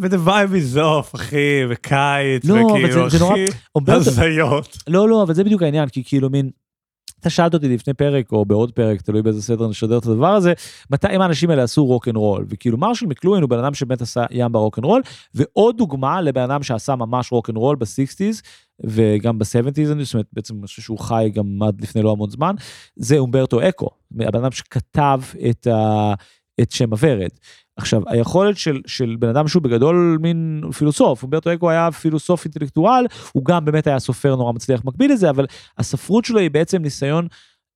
[0.00, 3.34] ו-the vibe is off, אחי, וקיץ, לא, וכאילו, זה, זה נורא...
[3.34, 4.76] אחי, הזיות.
[4.88, 6.50] לא, לא, אבל זה בדיוק העניין, כי כאילו מין...
[7.20, 10.52] אתה שאלת אותי לפני פרק או בעוד פרק, תלוי באיזה סדר נשדר את הדבר הזה,
[10.90, 14.02] מתי אם האנשים האלה עשו רוק אנד רול, וכאילו מרשל מקלוהן הוא בן אדם שבאמת
[14.02, 15.02] עשה ים ברוק אנד רול,
[15.34, 18.42] ועוד דוגמה לבן אדם שעשה ממש רוק אנד רול ב sixties,
[18.84, 22.54] וגם ב-70's, זאת אומרת בעצם אני חושב שהוא חי גם עד לפני לא המון זמן,
[22.96, 23.88] זה אומברטו אקו,
[24.20, 26.14] הבן אדם שכתב את, ה,
[26.60, 27.30] את שם הוורד.
[27.78, 33.04] עכשיו, היכולת של, של בן אדם שהוא בגדול מין פילוסוף, אומברטו אקו היה פילוסוף אינטלקטואל,
[33.32, 35.46] הוא גם באמת היה סופר נורא מצליח מקביל לזה, אבל
[35.78, 37.26] הספרות שלו היא בעצם ניסיון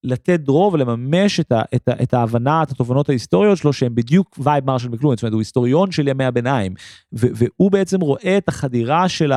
[0.05, 4.39] לתת דרור ולממש את, ה, את, ה, את ההבנה, את התובנות ההיסטוריות שלו, שהם בדיוק
[4.39, 6.75] vibe מרשל מקלוהן, זאת אומרת, הוא היסטוריון של ימי הביניים,
[7.13, 9.33] ו, והוא בעצם רואה את החדירה של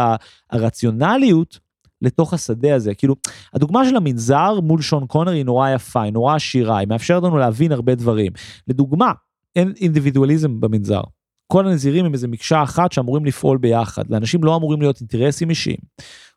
[0.51, 1.59] הרציונליות
[2.01, 2.93] לתוך השדה הזה.
[2.93, 3.15] כאילו,
[3.53, 7.37] הדוגמה של המנזר מול שון קונר היא נורא יפה, היא נורא עשירה, היא מאפשרת לנו
[7.37, 8.31] להבין הרבה דברים.
[8.67, 9.11] לדוגמה,
[9.55, 11.01] אין אינדיבידואליזם במנזר.
[11.47, 14.03] כל הנזירים הם איזה מקשה אחת שאמורים לפעול ביחד.
[14.09, 15.77] לאנשים לא אמורים להיות אינטרסים אישיים,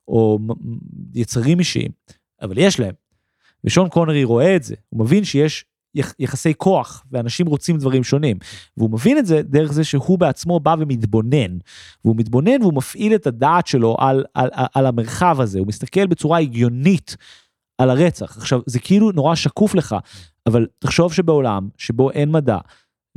[0.09, 0.39] או
[1.15, 1.91] יצרים אישיים,
[2.43, 2.95] אבל יש להם.
[3.65, 5.65] ושון קונרי רואה את זה, הוא מבין שיש
[6.19, 8.39] יחסי כוח, ואנשים רוצים דברים שונים.
[8.77, 11.59] והוא מבין את זה דרך זה שהוא בעצמו בא ומתבונן.
[12.05, 16.07] והוא מתבונן והוא מפעיל את הדעת שלו על, על, על, על המרחב הזה, הוא מסתכל
[16.07, 17.17] בצורה הגיונית
[17.79, 18.37] על הרצח.
[18.37, 19.97] עכשיו, זה כאילו נורא שקוף לך,
[20.47, 22.59] אבל תחשוב שבעולם שבו אין מדע,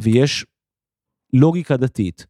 [0.01, 0.45] ויש
[1.33, 2.25] לוגיקה דתית,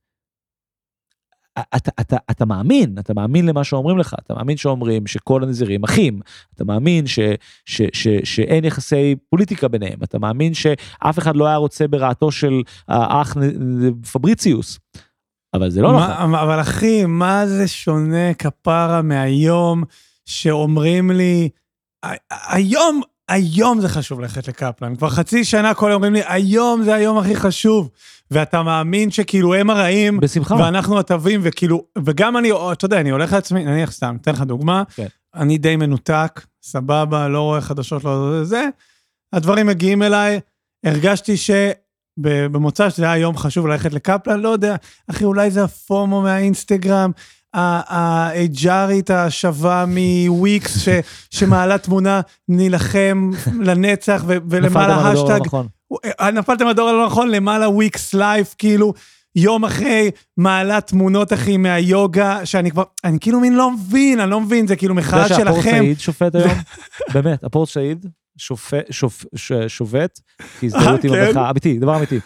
[1.60, 6.20] אתה, אתה, אתה מאמין, אתה מאמין למה שאומרים לך, אתה מאמין שאומרים שכל הנזירים אחים,
[6.56, 7.20] אתה מאמין ש,
[7.66, 12.62] ש, ש, שאין יחסי פוליטיקה ביניהם, אתה מאמין שאף אחד לא היה רוצה ברעתו של
[12.88, 13.38] האח
[14.12, 14.80] פבריציוס,
[15.54, 16.36] אבל זה לא מה, נכון.
[16.36, 19.84] אבל אחי, מה זה שונה כפרה מהיום
[20.26, 21.50] שאומרים לי,
[22.32, 23.02] היום
[23.32, 24.96] היום זה חשוב ללכת לקפלן.
[24.96, 27.90] כבר חצי שנה כל אומרים לי, היום זה היום הכי חשוב.
[28.32, 30.56] ואתה מאמין שכאילו הם הרעים, בשמחה.
[30.56, 34.84] ואנחנו הטובים, וכאילו, וגם אני, אתה יודע, אני הולך לעצמי, נניח סתם, אתן לך דוגמה,
[34.96, 35.08] כן.
[35.36, 38.68] אני די מנותק, סבבה, לא רואה חדשות, לא זה,
[39.34, 40.40] הדברים מגיעים אליי,
[40.86, 41.52] הרגשתי ש...
[42.18, 44.76] במוצא שזה היה יום חשוב ללכת לקפלן, לא יודע,
[45.10, 47.12] אחי, אולי זה ה FOMO מהאינסטגרם,
[47.54, 50.88] ה HRית השווה מוויקס
[51.32, 55.40] שמעלה תמונה, נילחם לנצח, ולמעלה השטג.
[56.20, 58.94] אה, נפלתם בדור הלא נכון, למעלה Wix life, כאילו,
[59.36, 64.42] יום אחרי מעלה תמונות, אחי, מהיוגה, שאני כבר, אני כאילו מין לא מבין, אני לא
[64.42, 65.42] מבין, זה כאילו מחאה שלכם.
[65.42, 66.52] אתה יודע שהפורט סעיד שובת היום?
[67.14, 68.06] באמת, הפורט סעיד
[69.68, 70.20] שובת,
[70.60, 71.28] כהזדהות עם אה, כן?
[71.28, 72.20] המחאה, אמיתי, דבר אמיתי.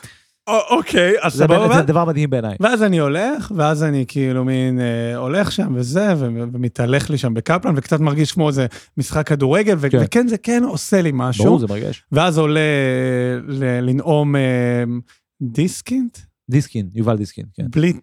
[0.49, 1.75] אוקיי, אז סבבה.
[1.75, 2.55] זה דבר מדהים בעיניי.
[2.59, 7.73] ואז אני הולך, ואז אני כאילו מין אה, הולך שם וזה, ומתהלך לי שם בקפלן,
[7.77, 8.65] וקצת מרגיש כמו איזה
[8.97, 9.97] משחק כדורגל, כן.
[10.01, 11.45] וכן, זה כן עושה לי משהו.
[11.45, 12.03] ברור, זה מרגש.
[12.11, 12.59] ואז עולה
[13.47, 14.83] ל- לנאום אה,
[15.41, 16.17] דיסקינט?
[16.49, 17.65] דיסקין, יובל דיסקין, כן.
[17.69, 17.93] בלי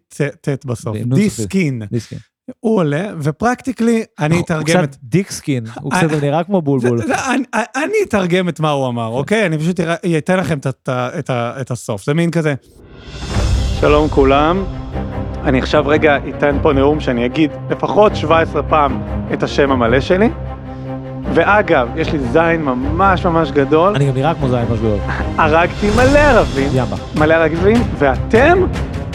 [0.41, 0.97] ט- בסוף.
[1.15, 1.83] דיסקין.
[1.91, 2.19] דיסקין.
[2.61, 4.91] הוא עולה, ופרקטיקלי אני הוא אתרגם את...
[4.91, 6.99] קצת דיקסקין, הוא אה, קצת נראה כמו בולבול.
[6.99, 7.15] זה-
[7.77, 9.47] אני- אתרגם את מה הוא אמר, אוקיי?
[9.47, 9.81] אני פשוט
[10.19, 10.59] אתן לכם
[11.61, 12.05] את הסוף.
[12.05, 12.55] זה מין כזה.
[13.81, 14.65] שלום כולם.
[15.45, 20.29] אני עכשיו רגע אתן פה נאום שאני אגיד לפחות 17 פעם את השם המלא שלי.
[21.35, 24.99] ואגב, יש לי זין ממש ממש גדול, אני גם נראה כמו זין משהו גדול.
[25.39, 26.97] הרגתי מלא ערבים, יאמבה.
[27.19, 28.59] מלא ערבים, ואתם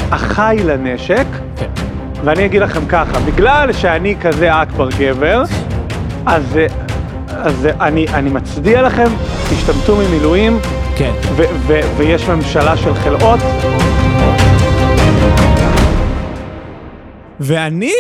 [0.10, 1.26] אחיי לנשק,
[1.58, 1.70] כן.
[2.24, 5.43] ואני אגיד לכם ככה, בגלל שאני כזה אכבר גבר,
[6.26, 6.43] אז,
[7.30, 9.07] אז אני, אני מצדיע לכם,
[9.49, 10.59] תשתמטו ממילואים,
[10.97, 11.11] כן.
[11.36, 13.39] ו- ו- ויש ממשלה של חלאות.
[17.39, 17.93] ואני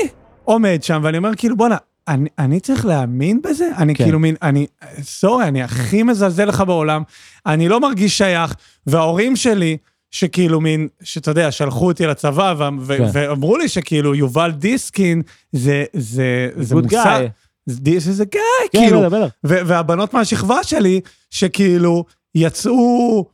[0.43, 3.69] עומד שם ואני אומר כאילו בואנה, אני, אני צריך להאמין בזה?
[3.77, 4.03] אני כן.
[4.03, 4.67] כאילו מין, אני,
[5.01, 7.03] סורי, אני הכי מזלזל לך בעולם,
[7.45, 8.55] אני לא מרגיש שייך,
[8.87, 9.77] וההורים שלי,
[10.17, 13.03] שכאילו מין, שאתה יודע, שלחו אותי לצבא ו- ו- כן.
[13.13, 17.25] ואמרו לי שכאילו יובל דיסקין זה, זה, זה מושג.
[17.65, 18.41] זה זה גיא,
[18.71, 19.33] כן, כאילו, בטח, בטח.
[19.43, 22.05] ו- והבנות מהשכבה שלי, שכאילו
[22.35, 23.25] יצאו,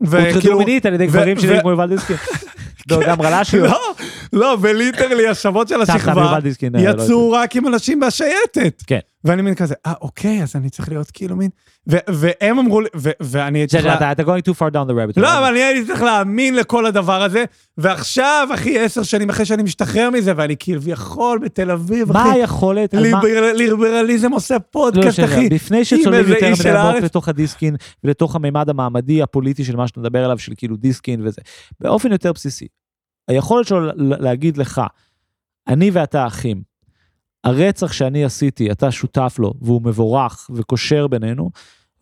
[0.00, 2.16] הוטרדו מינית על ידי ו- גברים ו- שנראים כמו יובל דיסקין.
[2.90, 3.70] לא, גם רל"שיות.
[3.70, 3.94] לא,
[4.32, 6.22] לא, וליטרלי השמות של השכבה.
[6.22, 6.38] אה,
[6.72, 8.82] לא יצאו רק עם אנשים בשייטת.
[8.86, 8.98] כן.
[9.24, 11.50] ואני מין כזה, אה, אוקיי, אז אני צריך להיות כאילו מין...
[11.86, 12.88] והם אמרו לי,
[13.20, 13.86] ואני צריך...
[13.86, 15.20] אתה אתה going too far down the rabbit.
[15.20, 17.44] לא, אבל אני הייתי צריך להאמין לכל הדבר הזה,
[17.78, 22.94] ועכשיו, אחי, עשר שנים אחרי שאני משתחרר מזה, ואני כביכול בתל אביב, אחי, היכולת?
[22.94, 25.48] מה- ליבר- ליברליזם עושה לא, פודקאסט, אחי.
[25.48, 27.02] לפני שצוללים יותר מדי עמוק.
[27.02, 31.40] לתוך הדיסקין ולתוך הממד המעמדי הפוליטי של מה שאתה מדבר עליו, של כאילו דיסקין וזה,
[31.80, 32.66] באופן יותר בסיסי,
[33.28, 34.80] היכולת שלו להגיד לך,
[35.68, 36.62] אני ואתה אחים,
[37.44, 41.50] הרצח שאני עשיתי, אתה שותף לו, והוא מבורך וקושר בינינו,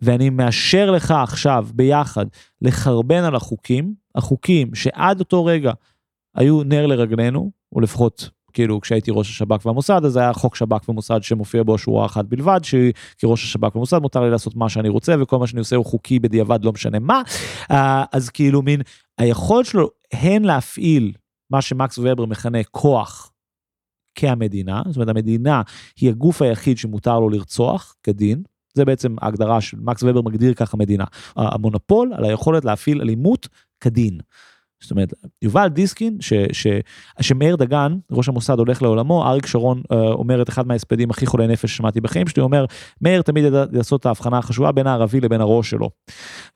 [0.03, 2.27] ואני מאשר לך עכשיו ביחד
[2.63, 5.73] לחרבן על החוקים, החוקים שעד אותו רגע
[6.37, 11.23] היו נר לרגלינו, או לפחות כאילו כשהייתי ראש השב"כ והמוסד, אז היה חוק שב"כ ומוסד
[11.23, 15.39] שמופיע בו שורה אחת בלבד, שכראש השב"כ ומוסד מותר לי לעשות מה שאני רוצה, וכל
[15.39, 17.23] מה שאני עושה הוא חוקי בדיעבד, לא משנה מה.
[17.71, 18.81] אה, אז כאילו מין,
[19.19, 21.13] היכולת שלו הן להפעיל
[21.51, 23.33] מה שמקס ובר מכנה כוח
[24.21, 25.63] כהמדינה, זאת אומרת המדינה
[26.01, 28.43] היא הגוף היחיד שמותר לו לרצוח כדין,
[28.75, 31.05] זה בעצם ההגדרה של מקס ובר מגדיר ככה מדינה,
[31.37, 33.49] המונופול על היכולת להפעיל אלימות
[33.81, 34.19] כדין.
[34.83, 36.67] זאת אומרת, יובל דיסקין, ש, ש,
[37.21, 41.47] שמאיר דגן, ראש המוסד, הולך לעולמו, אריק שרון אה, אומר את אחד מההספדים הכי חולי
[41.47, 42.65] נפש ששמעתי בחיים שלי, הוא אומר,
[43.01, 45.91] מאיר תמיד ידע לעשות את ההבחנה החשובה בין הערבי לבין הראש שלו.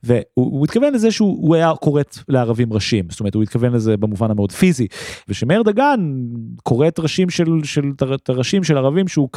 [0.03, 3.97] והוא הוא התכוון לזה שהוא הוא היה כורת לערבים ראשים, זאת אומרת, הוא התכוון לזה
[3.97, 4.87] במובן המאוד פיזי.
[5.29, 6.13] ושמאיר דגן
[6.63, 9.29] כורת ראשים של, של, את הראשים של ערבים שהוא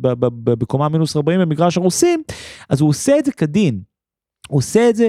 [0.00, 2.22] ב- בקומה מינוס 40 במגרש הרוסים,
[2.68, 3.80] אז הוא עושה את זה כדין.
[4.48, 5.08] הוא עושה את זה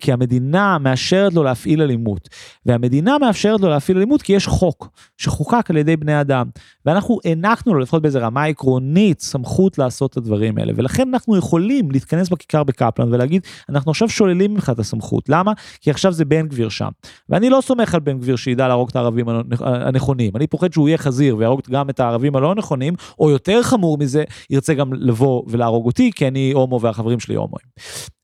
[0.00, 2.28] כי המדינה מאשרת לו להפעיל אלימות.
[2.66, 6.46] והמדינה מאפשרת לו להפעיל אלימות כי יש חוק שחוקק על ידי בני אדם.
[6.86, 10.72] ואנחנו הענקנו לו, לפחות באיזה רמה עקרונית, סמכות לעשות את הדברים האלה.
[10.76, 15.28] ולכן אנחנו יכולים להתכנס בכיכר בקפלן ולהגיד, אנחנו עכשיו שוללים ממך את הסמכות.
[15.28, 15.52] למה?
[15.80, 16.88] כי עכשיו זה בן גביר שם.
[17.28, 19.26] ואני לא סומך על בן גביר שידע להרוג את הערבים
[19.60, 20.32] הנכונים.
[20.36, 24.24] אני פוחד שהוא יהיה חזיר ויהרוג גם את הערבים הלא נכונים, או יותר חמור מזה,
[24.50, 27.66] ירצה גם לבוא ולהרוג אותי, כי אני הומו והחברים שלי הומואים.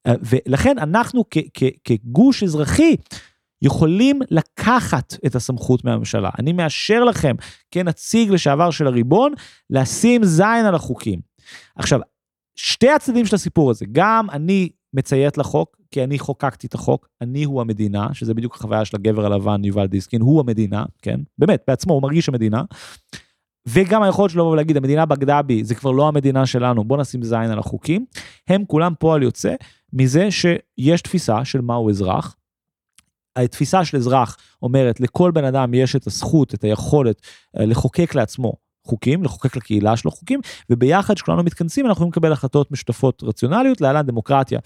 [0.08, 1.24] ולכן אנחנו
[1.84, 2.96] כגוש אזרחי
[3.62, 6.30] יכולים לקחת את הסמכות מהממשלה.
[6.38, 7.34] אני מאשר לכם,
[7.70, 9.32] כנציג לשעבר של הריבון,
[9.70, 11.20] לשים זין על החוקים.
[11.76, 12.00] עכשיו,
[12.56, 17.44] שתי הצדדים של הסיפור הזה, גם אני מציית לחוק, כי אני חוקקתי את החוק, אני
[17.44, 21.20] הוא המדינה, שזה בדיוק החוויה של הגבר הלבן, יובל דיסקין, הוא המדינה, כן?
[21.38, 22.62] באמת, בעצמו, הוא מרגיש המדינה.
[23.68, 27.22] וגם היכולת שלו לבוא ולהגיד, המדינה בגדה בי, זה כבר לא המדינה שלנו, בוא נשים
[27.22, 28.06] זין על החוקים,
[28.48, 29.54] הם כולם פועל יוצא
[29.92, 32.36] מזה שיש תפיסה של מהו אזרח.
[33.36, 37.22] התפיסה של אזרח אומרת, לכל בן אדם יש את הזכות, את היכולת
[37.58, 38.52] אה, לחוקק לעצמו
[38.86, 40.40] חוקים, לחוקק לקהילה שלו חוקים,
[40.70, 44.58] וביחד כשכולנו מתכנסים אנחנו יכולים לקבל החלטות משותפות רציונליות, להלן דמוקרטיה.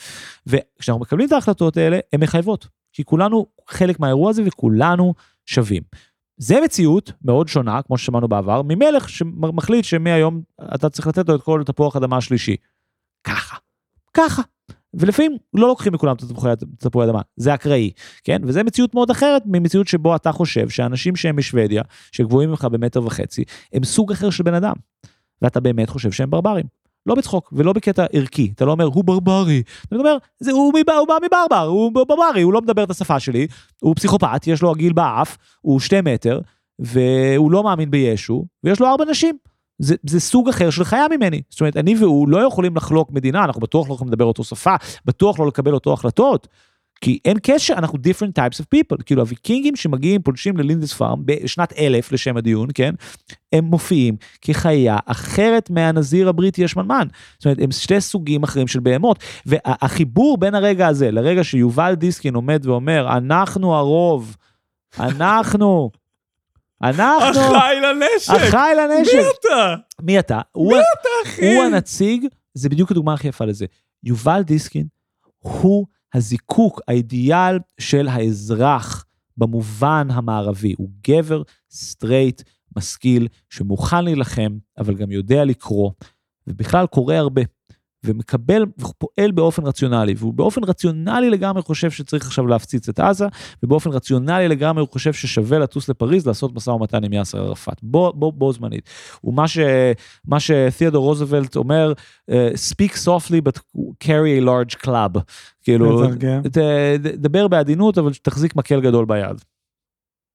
[0.47, 5.15] וכשאנחנו מקבלים את ההחלטות האלה, הן מחייבות, כי כולנו חלק מהאירוע הזה וכולנו
[5.47, 5.83] שווים.
[6.39, 10.43] זה מציאות מאוד שונה, כמו ששמענו בעבר, ממלך שמחליט שמהיום
[10.75, 12.57] אתה צריך לתת לו את כל תפוח אדמה השלישי.
[13.25, 13.57] ככה,
[14.15, 14.43] ככה.
[14.95, 17.91] ולפעמים לא לוקחים מכולם את תפוחי- תפוחי אדמה, זה אקראי,
[18.25, 18.41] כן?
[18.45, 21.83] וזה מציאות מאוד אחרת ממציאות שבו אתה חושב שאנשים שהם משוודיה,
[22.13, 24.75] שגבוהים ממך במטר וחצי, הם סוג אחר של בן אדם.
[25.43, 26.65] ואתה באמת חושב שהם ברברים.
[27.07, 30.95] לא בצחוק ולא בקטע ערכי, אתה לא אומר הוא ברברי, אתה אומר זה, הוא, מבא,
[30.95, 33.47] הוא בא מברבר, הוא ברברי, הוא לא מדבר את השפה שלי,
[33.81, 36.41] הוא פסיכופת, יש לו עגיל באף, הוא שתי מטר,
[36.79, 39.39] והוא לא מאמין בישו, ויש לו ארבע נשים.
[39.79, 41.43] זה, זה סוג אחר של חיה ממני.
[41.51, 44.75] זאת אומרת, אני והוא לא יכולים לחלוק מדינה, אנחנו בטוח לא יכולים לדבר אותו שפה,
[45.05, 46.49] בטוח לא לקבל אותו החלטות.
[47.01, 49.03] כי אין קשר, אנחנו different types of people.
[49.03, 52.95] כאילו הוויקינגים שמגיעים, פולשים ללינדס פארם בשנת אלף לשם הדיון, כן?
[53.53, 57.09] הם מופיעים כחיה אחרת מהנזיר הבריטי השמנמן.
[57.39, 59.19] זאת אומרת, הם שתי סוגים אחרים של בהמות.
[59.47, 64.37] והחיבור בין הרגע הזה לרגע שיובל דיסקין עומד ואומר, אנחנו הרוב,
[65.01, 65.91] אנחנו,
[66.83, 67.31] אנחנו...
[67.31, 68.35] אחראי לנשק!
[68.35, 69.13] אחראי לנשק.
[69.13, 69.75] מי אתה?
[70.03, 70.41] מי אתה?
[70.57, 71.55] מי אתה, אחי?
[71.57, 73.67] הוא הנציג, זה בדיוק הדוגמה הכי יפה לזה.
[74.05, 74.87] יובל דיסקין
[75.39, 79.05] הוא הזיקוק, האידיאל של האזרח
[79.37, 80.75] במובן המערבי.
[80.79, 82.43] הוא גבר סטרייט,
[82.77, 85.91] משכיל, שמוכן להילחם, אבל גם יודע לקרוא,
[86.47, 87.43] ובכלל קורא הרבה.
[88.05, 93.27] ומקבל ופועל באופן רציונלי, והוא באופן רציונלי לגמרי חושב שצריך עכשיו להפציץ את עזה,
[93.63, 98.13] ובאופן רציונלי לגמרי הוא חושב ששווה לטוס לפריז לעשות משא ומתן עם יאסר ערפאת, בו,
[98.13, 98.91] בו, בו זמנית.
[99.25, 99.59] ומה ש,
[100.39, 101.93] שתיאודור רוזוולט אומר,
[102.31, 102.35] uh,
[102.71, 103.59] speak softly but
[104.01, 105.19] carry a large club,
[105.69, 106.07] כאילו,
[106.53, 106.59] ת,
[107.03, 109.41] דבר בעדינות אבל תחזיק מקל גדול ביד.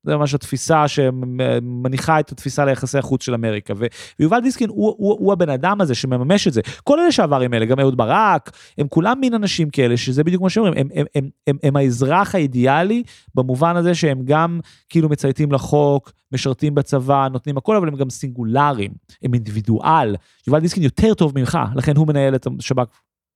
[0.04, 3.74] זה ממש התפיסה שמניחה את התפיסה ליחסי החוץ של אמריקה.
[4.20, 6.62] ויובל דיסקין הוא, הוא, הוא הבן אדם הזה שמממש את זה.
[6.84, 10.50] כל אלה שעברים האלה, גם אהוד ברק, הם כולם מין אנשים כאלה, שזה בדיוק מה
[10.50, 13.04] שאומרים, הם, הם, הם, הם, הם האזרח האידיאלי,
[13.36, 14.60] במובן הזה שהם גם
[14.90, 18.92] כאילו מצייתים לחוק, משרתים בצבא, נותנים הכל, אבל הם גם סינגולריים,
[19.24, 20.16] הם אינדיבידואל.
[20.48, 22.88] יובל דיסקין יותר טוב ממך, לכן הוא מנהל את השב"כ,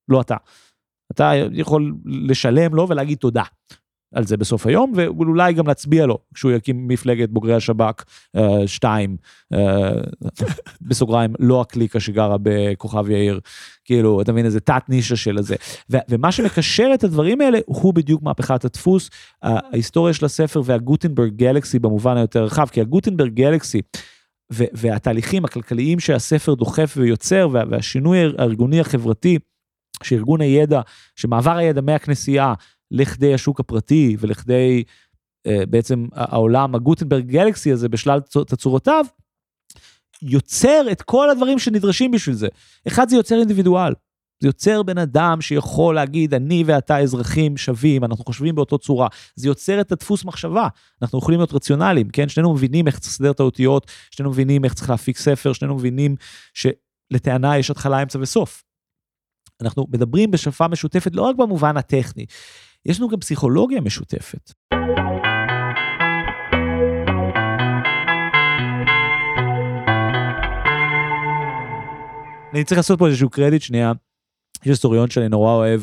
[0.09, 0.35] לא אתה.
[1.11, 3.43] אתה יכול לשלם לו ולהגיד תודה.
[4.15, 8.03] על זה בסוף היום, ואולי גם להצביע לו כשהוא יקים מפלגת בוגרי השב"כ
[8.65, 9.17] 2,
[9.53, 10.43] uh, uh,
[10.81, 13.39] בסוגריים, לא הקליקה שגרה בכוכב יאיר,
[13.85, 15.55] כאילו, אתה מבין, איזה תת נישה של הזה.
[15.89, 19.09] ו- ומה שמקשר את הדברים האלה הוא בדיוק מהפכת הדפוס,
[19.43, 23.81] ההיסטוריה של הספר והגוטנברג גלקסי במובן היותר רחב, כי הגוטנברג גלקסי,
[24.51, 29.39] והתהליכים הכלכליים שהספר דוחף ויוצר, וה- והשינוי הארגוני החברתי,
[30.03, 30.81] שארגון הידע,
[31.15, 32.53] שמעבר הידע מהכנסייה,
[32.91, 34.83] לכדי השוק הפרטי ולכדי
[35.47, 39.05] uh, בעצם העולם הגוטנברג גלקסי הזה בשלל תצורותיו,
[40.21, 42.47] יוצר את כל הדברים שנדרשים בשביל זה.
[42.87, 43.93] אחד זה יוצר אינדיבידואל.
[44.39, 49.07] זה יוצר בן אדם שיכול להגיד, אני ואתה אזרחים שווים, אנחנו חושבים באותו צורה.
[49.35, 50.67] זה יוצר את הדפוס מחשבה.
[51.01, 52.29] אנחנו יכולים להיות רציונליים, כן?
[52.29, 56.15] שנינו מבינים איך צריך לסדר את האותיות, שנינו מבינים איך צריך להפיק ספר, שנינו מבינים
[56.53, 58.63] שלטענה יש התחלה, אמצע וסוף.
[59.61, 62.25] אנחנו מדברים בשפה משותפת לא רק במובן הטכני,
[62.85, 64.51] יש לנו גם פסיכולוגיה משותפת.
[72.53, 73.91] אני צריך לעשות פה איזשהו קרדיט שנייה.
[74.61, 75.81] יש היסטוריון שאני נורא אוהב,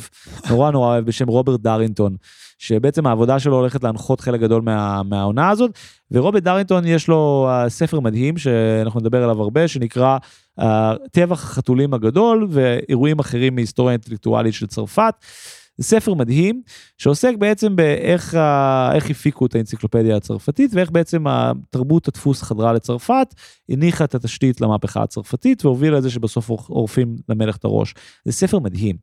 [0.51, 2.17] נורא נורא אוהב בשם רוברט דרינטון,
[2.59, 5.71] שבעצם העבודה שלו הולכת להנחות חלק גדול מה, מהעונה הזאת,
[6.11, 10.19] ורוברט דרינטון יש לו uh, ספר מדהים שאנחנו נדבר עליו הרבה, שנקרא
[10.61, 10.65] uh,
[11.13, 15.15] טבח החתולים הגדול ואירועים אחרים מהיסטוריה אינטלקטואלית של צרפת.
[15.77, 16.63] זה ספר מדהים
[16.99, 18.35] שעוסק בעצם באיך
[18.95, 23.35] איך הפיקו את האנציקלופדיה הצרפתית ואיך בעצם התרבות הדפוס חדרה לצרפת,
[23.69, 27.95] הניחה את התשתית למהפכה הצרפתית והובילה לזה שבסוף עורפים למלך את הראש.
[28.25, 28.97] זה ספר מדהים.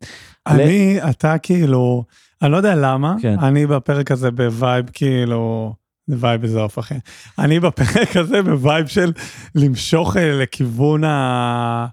[0.48, 1.10] אני, ל...
[1.10, 2.04] אתה כאילו,
[2.42, 3.40] אני לא יודע למה, כן.
[3.40, 5.74] אני בפרק הזה ב vibe כאילו...
[6.08, 6.96] vibe איזה אוף אחי.
[7.40, 9.12] אני בפרק הזה ב vibe של
[9.56, 11.86] למשוך אה, לכיוון ה...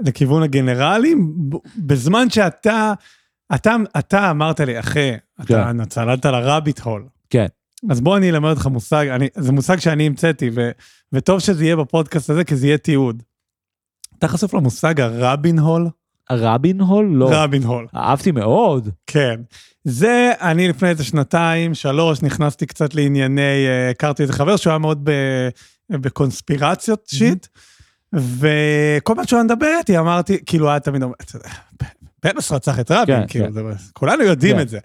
[0.00, 1.34] לכיוון הגנרלים,
[1.76, 2.92] בזמן שאתה
[3.54, 5.12] אתה, אתה אמרת לי, אחי,
[5.46, 5.76] כן.
[5.76, 7.06] אתה צללת ל rabbit hole.
[7.30, 7.46] כן.
[7.90, 10.70] אז בוא אני אלמד אותך מושג, אני, זה מושג שאני המצאתי, ו,
[11.12, 13.22] וטוב שזה יהיה בפודקאסט הזה, כי זה יהיה תיעוד.
[14.18, 15.88] אתה חשוף למושג הרבין הול?
[16.30, 17.06] הרבין הול?
[17.06, 17.28] לא.
[17.32, 17.86] רבין הול.
[17.96, 18.88] אהבתי מאוד.
[19.06, 19.40] כן.
[19.84, 24.78] זה, אני לפני איזה שנתיים, שלוש, נכנסתי קצת לענייני, אה, הכרתי איזה חבר שהוא היה
[24.78, 25.10] מאוד ב,
[25.90, 27.46] בקונספירציות שיט,
[28.12, 31.14] וכל פעם שהוא היה מדבר איתי, אמרתי, כאילו, היה תמיד אומר,
[32.32, 33.52] פנוס רצח את רבין, כן, כאילו, כן.
[33.52, 33.62] זה,
[33.92, 34.62] כולנו יודעים כן.
[34.62, 34.78] את זה.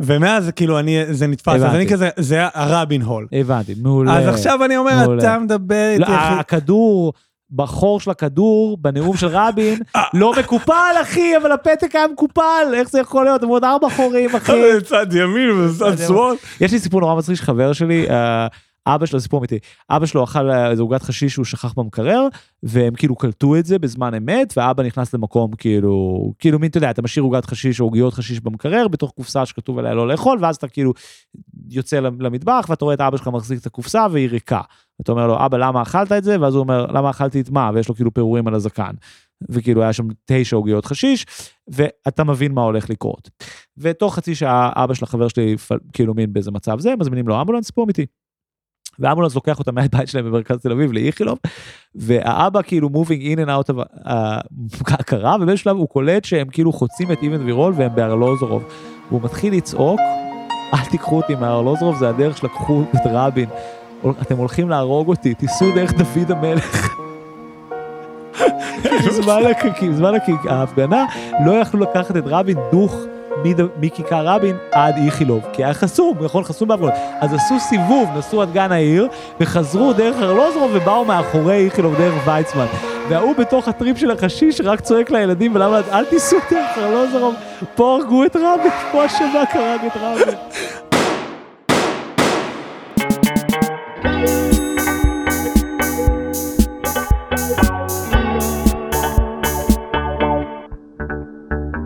[0.00, 1.66] ומאז כאילו אני, זה נתפס, הבנתי.
[1.66, 3.26] אז אני כזה, זה הרבין הול.
[3.32, 4.18] הבנתי, מעולה.
[4.18, 5.22] אז עכשיו אני אומר, מעולה.
[5.22, 6.00] אתה מדבר איתי...
[6.00, 7.12] לא, הכדור,
[7.50, 10.02] בחור של הכדור, בנאום של רבין, אה.
[10.14, 13.42] לא מקופל, אחי, אבל הפתק היה מקופל, איך זה יכול להיות?
[13.42, 14.52] הם עוד ארבע חורים, אחי.
[14.88, 16.36] צד ימין וצד שמאל.
[16.60, 18.46] יש לי סיפור נורא מצחיק שחבר שלי, אה,
[18.86, 19.58] אבא שלו, סיפור אמיתי,
[19.90, 22.28] אבא שלו אכל איזה עוגת חשיש שהוא שכח במקרר,
[22.62, 26.90] והם כאילו קלטו את זה בזמן אמת, ואבא נכנס למקום כאילו, כאילו מין, אתה יודע,
[26.90, 30.56] אתה משאיר עוגת חשיש או עוגיות חשיש במקרר, בתוך קופסה שכתוב עליה לא לאכול, ואז
[30.56, 30.92] אתה כאילו
[31.70, 34.60] יוצא למטבח, ואתה רואה את אבא שלך מחזיק את הקופסה והיא ריקה.
[35.00, 36.40] אתה אומר לו, אבא, למה אכלת את זה?
[36.40, 37.70] ואז הוא אומר, למה אכלתי את מה?
[37.74, 38.92] ויש לו כאילו פירורים על הזקן.
[39.48, 41.26] וכאילו היה שם תשע עוגיות חשיש,
[41.68, 43.30] ואתה מבין מה הולך לקרות.
[43.78, 45.56] ותוך חצי שעה אבא של החבר שלי
[45.92, 48.06] כאילו מין באיזה מצב זה, מזמינים לו אמבולנס פה אמיתי.
[49.02, 51.38] ואמבולנס לוקח אותם מהבית שלהם במרכז תל אביב לאיכילוב,
[51.94, 53.82] והאבא כאילו moving in and out of
[54.86, 58.64] ההכרה, ובאיזשהו שלב הוא קולט שהם כאילו חוצים את איבן וירול והם בארלוזורוב.
[59.08, 60.00] והוא מתחיל לצעוק,
[60.74, 63.48] אל תיקחו אותי מארלוזורוב, זה הדרך שלקחו את רבין.
[64.22, 66.88] אתם הולכים להרוג אותי, תיסעו דרך דוד המלך.
[69.88, 70.12] בזמן
[70.48, 71.06] ההפגנה
[71.44, 72.96] לא יכלו לקחת את רבין דוך
[73.80, 76.92] מכיכר רבין עד איכילוב, כי היה חסום, יכול חסום בהפגנות.
[77.20, 79.08] אז עשו סיבוב, נסעו עד גן העיר,
[79.40, 82.66] וחזרו דרך ארלוזרוב ובאו מאחורי איכילוב דרך ויצמן.
[83.08, 87.34] וההוא בתוך הטריפ של החשיש רק צועק לילדים ולמה אל תיסעו דרך ארלוזרוב,
[87.74, 90.34] פה הרגו את רבין, פה השב"כ הרג את רבין.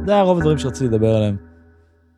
[0.06, 1.36] זה היה רוב הדברים שרציתי לדבר עליהם.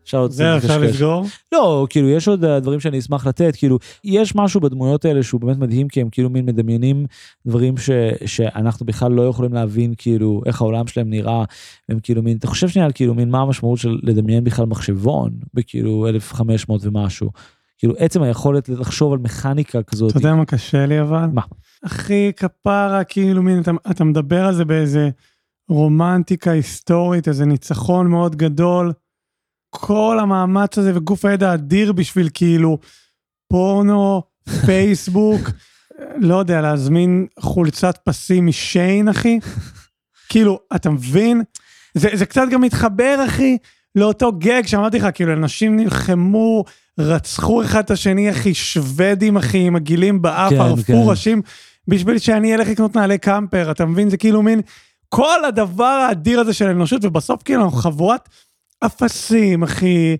[0.05, 1.25] אפשר עוד זה אפשר לסגור?
[1.53, 5.41] לא, כאילו יש עוד אה, דברים שאני אשמח לתת, כאילו יש משהו בדמויות האלה שהוא
[5.41, 7.07] באמת מדהים, כי הם כאילו מין מדמיינים
[7.47, 7.91] דברים ש,
[8.27, 11.45] שאנחנו בכלל לא יכולים להבין כאילו איך העולם שלהם נראה,
[11.89, 15.31] הם כאילו מין, אתה חושב שנייה על כאילו מין מה המשמעות של לדמיין בכלל מחשבון
[15.55, 17.31] בכאילו 1500 ומשהו.
[17.79, 20.11] כאילו עצם היכולת לחשוב על מכניקה כזאת.
[20.11, 21.27] אתה יודע מה קשה לי אבל?
[21.33, 21.43] מה?
[21.87, 25.11] אחי כפרה כאילו מין אתה, אתה מדבר על זה באיזה
[25.69, 28.93] רומנטיקה היסטורית איזה ניצחון מאוד גדול.
[29.71, 32.79] כל המאמץ הזה וגוף הידע אדיר בשביל כאילו
[33.49, 34.23] פורנו,
[34.67, 35.51] פייסבוק,
[36.17, 39.39] לא יודע, להזמין חולצת פסים משיין, אחי.
[40.29, 41.43] כאילו, אתה מבין?
[41.95, 43.57] זה, זה קצת גם מתחבר, אחי,
[43.95, 46.65] לאותו גג שאמרתי לך, כאילו, אנשים נלחמו,
[46.99, 51.11] רצחו אחד את השני, אחי, שוודים, אחי, עם הגילים באף, כן, ערפו כן.
[51.11, 51.43] ראשים,
[51.89, 54.11] בשביל שאני אלך לקנות נעלי קמפר, אתה מבין?
[54.11, 54.61] זה כאילו מין,
[55.09, 58.29] כל הדבר האדיר הזה של האנושות, ובסוף כאילו אנחנו חבורת...
[58.87, 60.17] אפסים, אחי.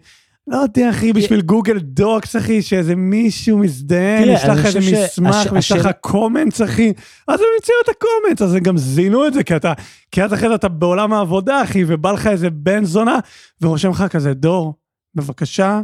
[0.47, 5.73] לא יודע, אחי, בשביל גוגל דוקס, אחי, שאיזה מישהו מזדיין, יש לך איזה מסמך, ויש
[5.73, 6.93] לך קומנטס, אחי,
[7.29, 9.73] אז הם המציאו את ה comments, אז הם גם זיינו את זה, כי אתה,
[10.13, 13.19] כי אז אחרי זה אתה בעולם העבודה, אחי, ובא לך איזה בן זונה,
[13.61, 14.75] ורושם לך כזה, דור,
[15.15, 15.81] בבקשה,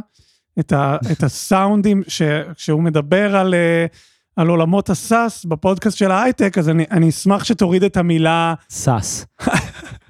[0.59, 2.03] את, ה, את הסאונדים,
[2.57, 3.53] שהוא מדבר על...
[3.53, 8.53] Uh, על עולמות ה SaaS בפודקאסט של ההייטק, אז אני, אני אשמח שתוריד את המילה...
[8.69, 9.25] SaaS.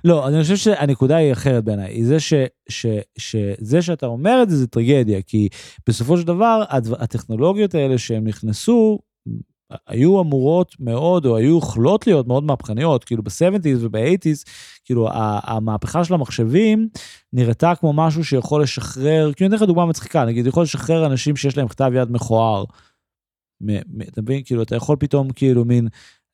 [0.04, 2.34] לא, אני חושב שהנקודה היא אחרת בעיניי, היא זה ש,
[2.70, 2.86] ש,
[3.18, 5.50] שזה שאתה אומר את זה זה טרגדיה, כי
[5.88, 6.64] בסופו של דבר
[7.00, 9.00] הטכנולוגיות האלה שהם נכנסו,
[9.88, 14.44] היו אמורות מאוד, או היו יכולות להיות מאוד מהפכניות, כאילו ב-70's וב-80's,
[14.86, 15.08] כאילו
[15.44, 16.88] המהפכה של המחשבים
[17.34, 21.36] נראתה כמו משהו שיכול לשחרר, כאילו אני אתן לך דוגמה מצחיקה, נגיד יכול לשחרר אנשים
[21.36, 22.64] שיש להם כתב יד מכוער.
[24.08, 24.42] אתה מבין?
[24.46, 25.88] כאילו, אתה יכול פתאום כאילו מין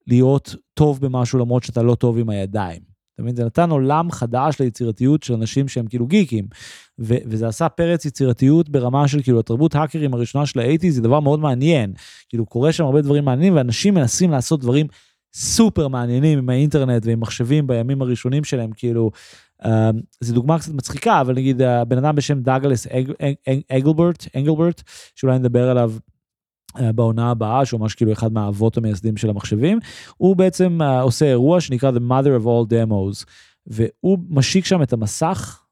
[0.07, 2.91] להיות טוב במשהו למרות שאתה לא טוב עם הידיים.
[3.13, 3.35] אתה מבין?
[3.35, 6.47] זה נתן עולם חדש ליצירתיות של אנשים שהם כאילו גיקים.
[6.99, 11.19] ו- וזה עשה פרץ יצירתיות ברמה של כאילו התרבות האקרים הראשונה של האייטי זה דבר
[11.19, 11.93] מאוד מעניין.
[12.29, 14.87] כאילו קורה שם הרבה דברים מעניינים ואנשים מנסים לעשות דברים
[15.33, 19.11] סופר מעניינים עם האינטרנט ועם מחשבים בימים הראשונים שלהם כאילו.
[19.63, 19.67] Uh,
[20.19, 22.87] זו דוגמה קצת מצחיקה אבל נגיד הבן אדם בשם דאגלס
[23.69, 24.81] אגלברט אנגלברט
[25.15, 25.93] שאולי נדבר עליו
[26.95, 29.79] בעונה הבאה, שהוא ממש כאילו אחד מהאבות המייסדים של המחשבים,
[30.17, 33.25] הוא בעצם uh, עושה אירוע שנקרא The Mother of All Demos,
[33.67, 35.63] והוא משיק שם את המסך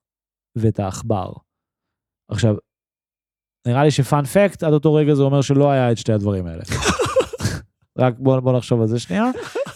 [0.55, 1.31] ואת העכבר.
[2.31, 2.55] עכשיו,
[3.67, 6.63] נראה לי שפאנ פקט, עד אותו רגע זה אומר שלא היה את שתי הדברים האלה.
[7.99, 9.25] רק בוא, בוא נחשוב על זה שנייה,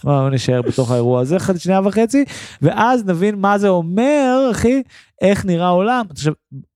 [0.03, 2.25] בוא נשאר בתוך האירוע הזה חצי שנייה וחצי,
[2.61, 4.83] ואז נבין מה זה אומר, אחי,
[5.21, 6.05] איך נראה העולם.
[6.09, 6.33] עכשיו,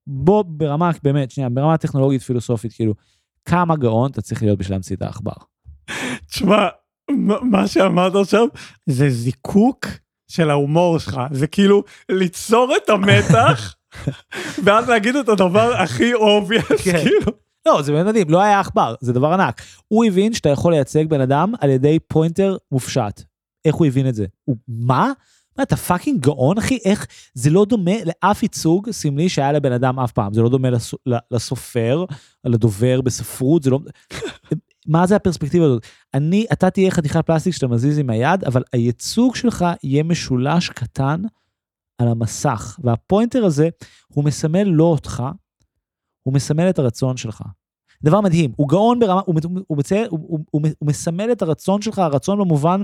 [0.08, 2.94] בוא ברמה, באמת, שנייה, ברמה טכנולוגית פילוסופית, כאילו,
[3.48, 5.34] כמה גאון אתה צריך להיות בשביל להמציא את העכבר.
[6.30, 6.68] תשמע,
[7.42, 8.48] מה שאמרת עכשיו
[8.86, 9.86] זה זיקוק
[10.28, 13.76] של ההומור שלך, זה כאילו ליצור את המתח,
[14.64, 16.98] ואז להגיד את הדבר הכי obvious, כן.
[17.04, 17.32] כאילו.
[17.66, 19.62] לא, זה באמת מדהים, לא היה עכבר, זה דבר ענק.
[19.88, 23.22] הוא הבין שאתה יכול לייצג בן אדם על ידי pointer מופשט.
[23.66, 24.26] איך הוא הבין את זה?
[24.44, 25.12] הוא, מה?
[25.58, 26.78] מה, אתה fucking גאון, אחי?
[26.86, 27.08] איך?
[27.34, 30.34] זה לא דומה לאף ייצוג סמלי שהיה לבן אדם אף פעם.
[30.34, 30.94] זה לא דומה לס...
[31.32, 32.06] לסופר,
[32.46, 33.80] לדובר בספרות, זה לא...
[34.88, 35.86] מה זה הפרספקטיבה הזאת?
[36.14, 41.22] אני, אתה תהיה חתיכת פלסטיק שאתה מזיז עם היד, אבל הייצוג שלך יהיה משולש קטן
[41.98, 42.80] על המסך.
[42.84, 43.70] וה pointer הזה,
[44.08, 45.24] הוא מסמל לא אותך,
[46.24, 47.44] הוא מסמל את הרצון שלך.
[48.04, 49.36] דבר מדהים, הוא גאון ברמה, הוא,
[49.68, 52.82] הוא, מצייר, הוא, הוא, הוא, הוא מסמל את הרצון שלך, הרצון במובן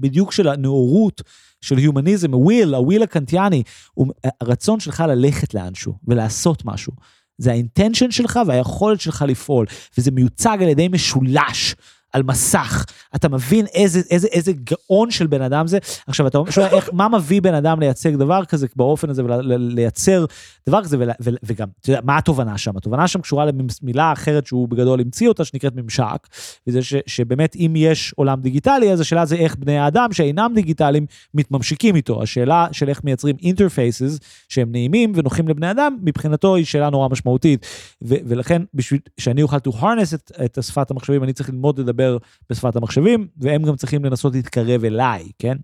[0.00, 1.22] בדיוק של הנאורות,
[1.60, 3.62] של הומניזם, הוויל, הוויל הקנטיאני,
[3.94, 4.06] הוא
[4.40, 6.92] הרצון שלך ללכת לאנשהו ולעשות משהו.
[7.38, 9.66] זה האינטנשן שלך והיכולת שלך לפעול,
[9.98, 11.74] וזה מיוצג על ידי משולש
[12.14, 12.84] על מסך.
[13.14, 15.78] אתה מבין איזה, איזה, איזה גאון של בן אדם זה.
[16.06, 20.24] עכשיו, אתה שואל איך, מה מביא בן אדם לייצג דבר כזה באופן הזה, ולייצר
[20.68, 22.76] דבר כזה, ולה, ו, וגם, אתה יודע, מה התובנה שם?
[22.76, 23.44] התובנה שם קשורה
[23.82, 26.28] למילה אחרת שהוא בגדול המציא אותה, שנקראת ממשק,
[26.66, 31.06] וזה ש, שבאמת אם יש עולם דיגיטלי, אז השאלה זה איך בני האדם שאינם דיגיטליים
[31.34, 32.22] מתממשיקים איתו.
[32.22, 37.66] השאלה של איך מייצרים אינטרפייסס שהם נעימים ונוחים לבני אדם, מבחינתו היא שאלה נורא משמעותית.
[38.04, 42.03] ו, ולכן, בשביל שאני אוכל to harness את, את שפת המחשבים, אני צריך ללמוד לדבר
[42.50, 45.56] בשפת המחשבים, והם גם צריכים לנסות להתקרב אליי, כן?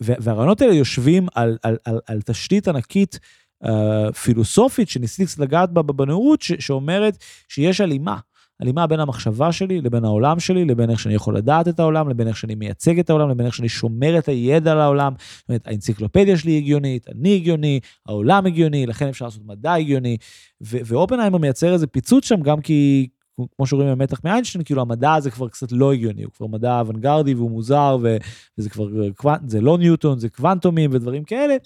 [0.00, 3.18] והרעיונות האלה יושבים על, על, על, על תשתית ענקית
[3.64, 7.16] uh, פילוסופית שניסיתי לגעת בה בנאורות, שאומרת
[7.48, 8.16] שיש הלימה.
[8.60, 12.28] הלימה בין המחשבה שלי לבין העולם שלי, לבין איך שאני יכול לדעת את העולם, לבין
[12.28, 15.12] איך שאני מייצג את העולם, לבין איך שאני שומר את הידע על העולם.
[15.18, 20.16] זאת אומרת, האנציקלופדיה שלי הגיונית, אני הגיוני, העולם הגיוני, לכן אפשר לעשות מדע הגיוני.
[20.60, 23.08] ואופנהיימר מייצר איזה פיצוץ שם גם כי,
[23.56, 27.34] כמו שרואים במתח מאיינשטיין, כאילו המדע הזה כבר קצת לא הגיוני, הוא כבר מדע אוונגרדי
[27.34, 27.98] והוא מוזר,
[28.58, 28.70] וזה
[29.16, 31.56] כבר, זה לא ניוטון, זה קוונטומים ודברים כאלה,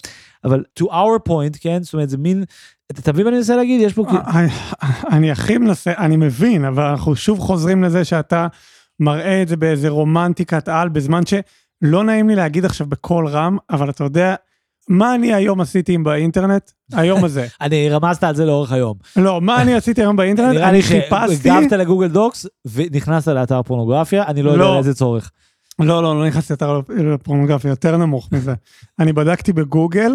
[0.43, 2.43] אבל to our point, כן, זאת אומרת, זה מין,
[2.91, 3.81] אתה מבין מה אני מנסה להגיד?
[3.81, 4.21] יש פה כאילו...
[5.11, 8.47] אני הכי מנסה, אני מבין, אבל אנחנו שוב חוזרים לזה שאתה
[8.99, 13.89] מראה את זה באיזה רומנטיקת על, בזמן שלא נעים לי להגיד עכשיו בקול רם, אבל
[13.89, 14.35] אתה יודע,
[14.89, 16.71] מה אני היום עשיתי באינטרנט?
[16.93, 17.47] היום הזה.
[17.61, 18.97] אני רמזת על זה לאורך היום.
[19.15, 20.57] לא, מה אני עשיתי היום באינטרנט?
[20.57, 21.49] אני חיפשתי...
[21.49, 24.73] הגבת לגוגל דוקס ונכנסת לאתר פורנוגרפיה, אני לא יודע לא.
[24.75, 25.31] לאיזה צורך.
[25.79, 26.81] לא, לא, לא נכנסתי לאתר
[27.23, 28.53] פורנוגרפיה, יותר נמוך מזה.
[28.99, 30.13] אני בדקתי בגוגל,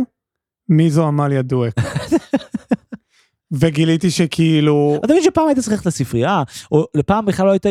[0.68, 1.74] מי זו עמליה דואק.
[3.52, 5.00] וגיליתי שכאילו...
[5.04, 6.42] אתה מבין שפעם היית צריך ללכת לספרייה,
[6.72, 7.66] או לפעם בכלל לא היית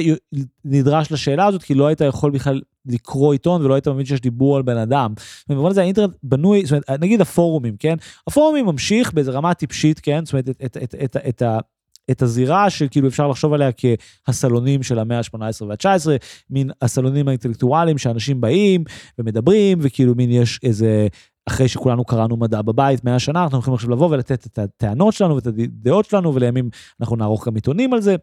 [0.65, 4.57] נדרש לשאלה הזאת, כי לא היית יכול בכלל לקרוא עיתון ולא היית מבין שיש דיבור
[4.57, 5.13] על בן אדם.
[5.49, 7.95] במובן הזה האינטרנט בנוי, זאת אומרת, נגיד הפורומים, כן?
[8.27, 10.25] הפורומים ממשיך באיזה רמה טיפשית, כן?
[10.25, 11.43] זאת אומרת, את, את, את, את, את.
[12.11, 13.69] את הזירה שכאילו אפשר לחשוב עליה
[14.27, 16.07] כהסלונים של המאה ה-18 וה-19,
[16.49, 18.83] מין הסלונים האינטלקטואליים שאנשים באים
[19.19, 21.07] ומדברים, וכאילו מין יש איזה
[21.45, 25.35] אחרי שכולנו קראנו מדע בבית 100 שנה, אנחנו יכולים עכשיו לבוא ולתת את הטענות שלנו
[25.35, 26.69] ואת הדעות שלנו, ולימים
[27.01, 28.15] אנחנו נערוך גם עיתונים על זה.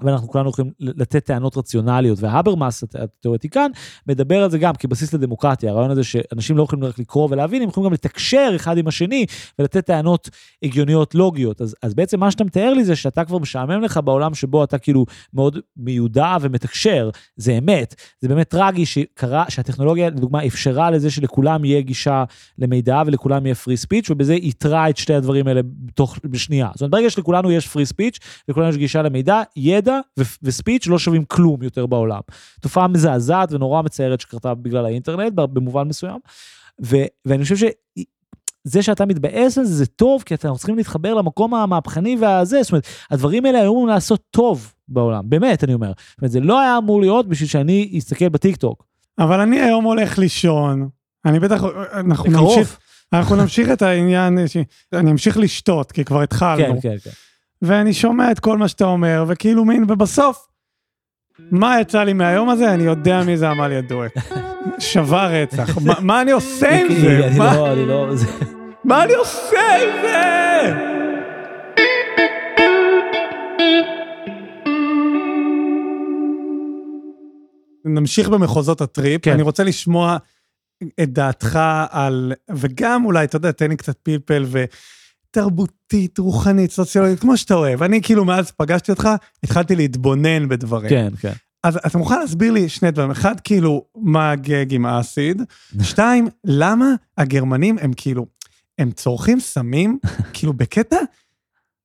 [0.00, 3.70] ואנחנו כולנו יכולים לתת טענות רציונליות, והברמאס, התיאורטיקן,
[4.06, 7.68] מדבר על זה גם כבסיס לדמוקרטיה, הרעיון הזה שאנשים לא יכולים רק לקרוא ולהבין, הם
[7.68, 9.26] יכולים גם לתקשר אחד עם השני
[9.58, 10.30] ולתת טענות
[10.62, 11.60] הגיוניות לוגיות.
[11.60, 14.78] אז, אז בעצם מה שאתה מתאר לי זה שאתה כבר משעמם לך בעולם שבו אתה
[14.78, 17.94] כאילו מאוד מיודע ומתקשר, זה אמת.
[18.20, 22.24] זה באמת טרגי שקרה, שהטכנולוגיה לדוגמה אפשרה לזה שלכולם יהיה גישה
[22.58, 26.68] למידע ולכולם יהיה free speech, ובזה יתרה את שתי הדברים האלה בתוך, בשנייה.
[26.72, 28.18] זאת אומרת, ברגע שלכולנו יש free speech
[29.82, 30.00] ידע
[30.42, 32.20] וספיץ' לא שווים כלום יותר בעולם.
[32.60, 36.18] תופעה מזעזעת ונורא מצערת שקרתה בגלל האינטרנט במובן מסוים.
[36.84, 41.54] ו- ואני חושב שזה שאתה מתבאס על זה, זה טוב, כי אנחנו צריכים להתחבר למקום
[41.54, 45.92] המהפכני והזה, זאת אומרת, הדברים האלה היו אמורים לעשות טוב בעולם, באמת, אני אומר.
[46.10, 48.84] זאת אומרת, זה לא היה אמור להיות בשביל שאני אסתכל בטיקטוק.
[49.18, 50.88] אבל אני היום הולך לישון,
[51.24, 51.62] אני בטח,
[51.92, 52.78] אנחנו נמשיך,
[53.12, 54.38] אנחנו נמשיך את העניין,
[54.92, 56.80] אני אמשיך לשתות, כי כבר התחלנו.
[56.80, 57.10] כן, כן, כן.
[57.62, 60.48] ואני שומע את כל מה שאתה אומר, וכאילו מין, ובסוף,
[61.50, 62.74] מה יצא לי מהיום הזה?
[62.74, 64.12] אני יודע מי זה עמליה דואק.
[64.78, 65.78] שבר רצח.
[66.00, 67.26] מה אני עושה עם זה?
[67.26, 68.08] אני לא, אני לא...
[68.84, 70.92] מה אני עושה עם זה?
[77.84, 79.32] נמשיך במחוזות הטריפ, כן.
[79.32, 80.16] אני רוצה לשמוע
[81.02, 81.58] את דעתך
[81.90, 84.64] על, וגם אולי, אתה יודע, תן לי קצת פלפל, ו...
[85.32, 87.82] תרבותית, רוחנית, סוציולוגית, כמו שאתה אוהב.
[87.82, 89.08] אני כאילו מאז פגשתי אותך,
[89.44, 90.90] התחלתי להתבונן בדברים.
[90.90, 91.32] כן, כן.
[91.64, 93.10] אז אתה מוכן להסביר לי שני דברים.
[93.10, 95.42] אחד, כאילו, מה הגג עם האסיד?
[95.82, 98.26] שתיים, למה הגרמנים הם כאילו,
[98.78, 99.98] הם צורכים סמים,
[100.34, 100.96] כאילו בקטע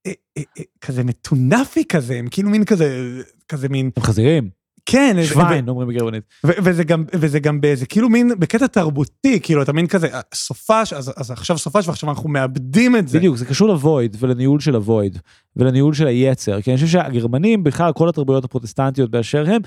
[0.05, 3.89] אה, אה, אה, כזה מטונפי כזה, הם כאילו מין כזה, כזה מין...
[3.97, 4.49] הם חזירים.
[4.89, 5.17] כן.
[5.23, 6.23] שוויין, אומרים בגרמנית.
[6.43, 11.13] וזה גם, וזה גם באיזה, כאילו מין, בקטע תרבותי, כאילו, אתה מין כזה, סופש, אז,
[11.15, 13.17] אז עכשיו סופש ועכשיו אנחנו מאבדים את זה.
[13.17, 15.19] בדיוק, זה קשור לוויד ולניהול של הוויד
[15.55, 19.61] ולניהול של היצר, כי אני חושב שהגרמנים, בכלל כל התרבויות הפרוטסטנטיות באשר הם,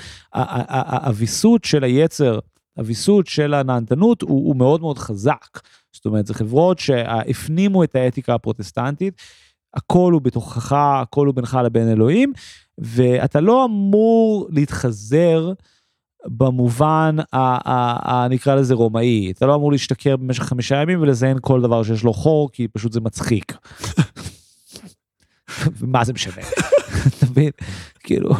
[1.04, 2.38] הוויסות של היצר,
[2.78, 5.60] הוויסות של הנהנתנות הוא, הוא מאוד מאוד חזק.
[5.92, 9.14] זאת אומרת, זה חברות שהפנימו את האתיקה הפרוטסטנטית.
[9.74, 12.32] הכל הוא בתוכך, הכל הוא בינך לבין אלוהים,
[12.80, 15.52] ואתה לא אמור להתחזר
[16.26, 17.16] במובן,
[18.30, 22.12] נקרא לזה רומאי, אתה לא אמור להשתכר במשך חמישה ימים ולזיין כל דבר שיש לו
[22.12, 23.56] חור, כי פשוט זה מצחיק.
[25.80, 26.42] מה זה משנה?
[27.08, 27.50] אתה מבין?
[28.00, 28.30] כאילו,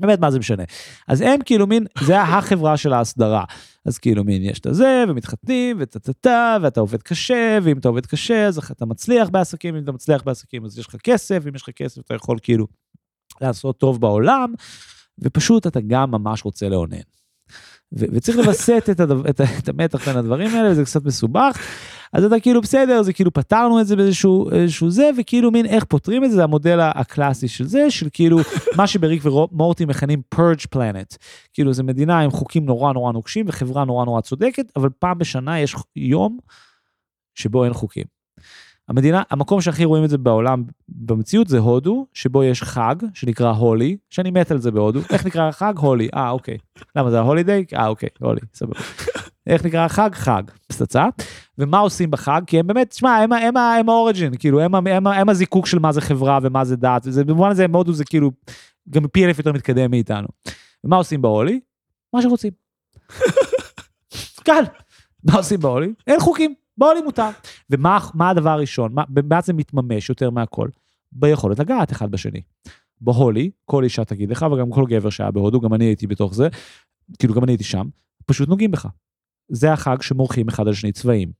[0.00, 0.62] באמת מה זה משנה.
[1.08, 3.44] אז הם כאילו מין, זה החברה של ההסדרה.
[3.84, 7.88] אז כאילו מין יש את הזה, ומתחתנים, וטה טה טה, ואתה עובד קשה, ואם אתה
[7.88, 11.54] עובד קשה, אז אתה מצליח בעסקים, אם אתה מצליח בעסקים, אז יש לך כסף, אם
[11.54, 12.66] יש לך כסף, אתה יכול כאילו
[13.42, 14.54] לעשות טוב בעולם.
[15.18, 17.02] ופשוט אתה גם ממש רוצה לאונן.
[17.92, 21.58] וצריך לווסת את, הדו, את, את המתח בין הדברים האלה, וזה קצת מסובך.
[22.12, 26.24] אז אתה כאילו בסדר, זה כאילו פתרנו את זה באיזשהו זה, וכאילו מין איך פותרים
[26.24, 28.38] את זה, זה המודל הקלאסי של זה, של כאילו
[28.76, 31.16] מה שבריק ומורטי מכנים purge planet.
[31.52, 35.60] כאילו זה מדינה עם חוקים נורא נורא נוקשים וחברה נורא נורא צודקת, אבל פעם בשנה
[35.60, 36.38] יש יום
[37.34, 38.21] שבו אין חוקים.
[38.88, 43.96] המדינה, המקום שהכי רואים את זה בעולם במציאות זה הודו, שבו יש חג שנקרא הולי,
[44.10, 45.00] שאני מת על זה בהודו.
[45.12, 45.74] איך נקרא החג?
[45.78, 46.08] הולי.
[46.14, 46.58] אה, אוקיי.
[46.96, 47.64] למה זה ההולידיי?
[47.76, 48.80] אה, אוקיי, הולי, סבבה.
[49.46, 50.10] איך נקרא החג?
[50.12, 51.06] חג, פצצה.
[51.58, 52.42] ומה עושים בחג?
[52.46, 55.78] כי הם באמת, תשמע, הם, הם, הם האוריג'ין, כאילו, הם, הם, הם, הם הזיקוק של
[55.78, 58.30] מה זה חברה ומה זה דת, וזה, במובן הזה הודו זה כאילו
[58.90, 60.28] גם פי אלף יותר מתקדם מאיתנו.
[60.84, 61.60] ומה עושים בהולי?
[62.14, 62.50] מה שרוצים.
[64.44, 64.62] קל.
[65.26, 65.92] מה עושים בהולי?
[66.06, 66.54] אין חוקים.
[66.78, 67.28] בהולי מותר.
[67.70, 68.92] ומה הדבר הראשון?
[68.94, 70.68] מה, במה זה מתממש יותר מהכל?
[71.12, 72.42] ביכולת לגעת אחד בשני.
[73.00, 76.48] בהולי, כל אישה תגיד לך, וגם כל גבר שהיה בהודו, גם אני הייתי בתוך זה,
[77.18, 77.88] כאילו גם אני הייתי שם,
[78.26, 78.88] פשוט נוגעים בך.
[79.48, 81.32] זה החג שמורחים אחד על שני צבעים.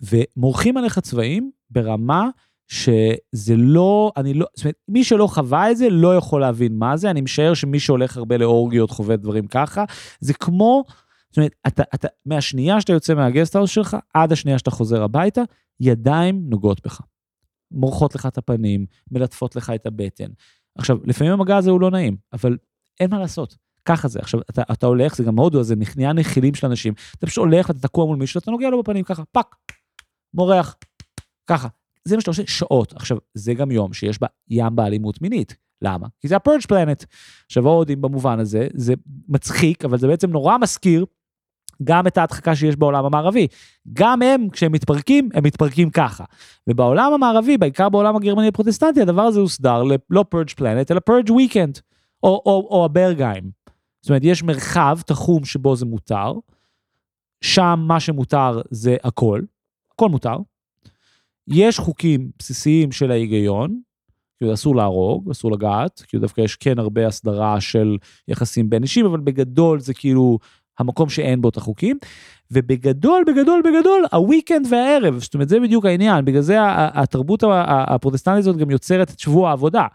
[0.00, 2.28] ומורחים עליך צבעים ברמה
[2.68, 6.96] שזה לא, אני לא, זאת אומרת, מי שלא חווה את זה לא יכול להבין מה
[6.96, 9.84] זה, אני משער שמי שהולך הרבה לאורגיות חווה דברים ככה,
[10.20, 10.84] זה כמו,
[11.30, 15.42] זאת אומרת, אתה, אתה, מהשנייה שאתה יוצא מה guesthouse שלך, עד השנייה שאתה חוזר הביתה,
[15.80, 17.00] ידיים נוגעות בך.
[17.70, 20.30] מורחות לך את הפנים, מלטפות לך את הבטן.
[20.78, 22.56] עכשיו, לפעמים המגע הזה הוא לא נעים, אבל
[23.00, 23.56] אין מה לעשות.
[23.84, 24.18] ככה זה.
[24.18, 26.94] עכשיו, אתה, אתה הולך, זה גם הודו, זה נהיה נחילים של אנשים.
[27.18, 29.56] אתה פשוט הולך ואתה תקוע מול מישהו, אתה נוגע לו בפנים ככה, fuck,
[30.34, 30.76] מורח,
[31.46, 31.68] ככה.
[32.04, 32.92] זה מה שאתה עושה שעות.
[32.92, 35.56] עכשיו, זה גם יום שיש בו ים אלימות מינית.
[35.82, 36.06] למה?
[36.20, 37.04] כי זה ה-purge planet.
[37.46, 38.94] עכשיו, ההודים במובן הזה, זה
[39.28, 41.04] מצחיק, אבל זה בעצם נורא מזכיר
[41.84, 43.46] גם את ההדחקה שיש בעולם המערבי.
[43.92, 46.24] גם הם, כשהם מתפרקים, הם מתפרקים ככה.
[46.66, 51.80] ובעולם המערבי, בעיקר בעולם הגרמני הפרוטסטנטי, הדבר הזה הוסדר לא purge planet, אלא purge weekend,
[52.22, 53.50] או, או, או הברגהיים.
[54.02, 56.32] זאת אומרת, יש מרחב תחום שבו זה מותר,
[57.40, 59.42] שם מה שמותר זה הכל,
[59.92, 60.36] הכל מותר.
[61.48, 63.80] יש חוקים בסיסיים של ההיגיון,
[64.36, 67.96] כאילו אסור להרוג, אסור לגעת, כאילו דווקא יש כן הרבה הסדרה של
[68.28, 70.38] יחסים בין אישים, אבל בגדול זה כאילו
[70.78, 71.98] המקום שאין בו את החוקים,
[72.50, 76.56] ובגדול, בגדול, בגדול, הוויקנד והערב, זאת אומרת, זה בדיוק העניין, בגלל זה
[76.94, 79.86] התרבות הפרוטסטנטית הזאת גם יוצרת את שבוע העבודה.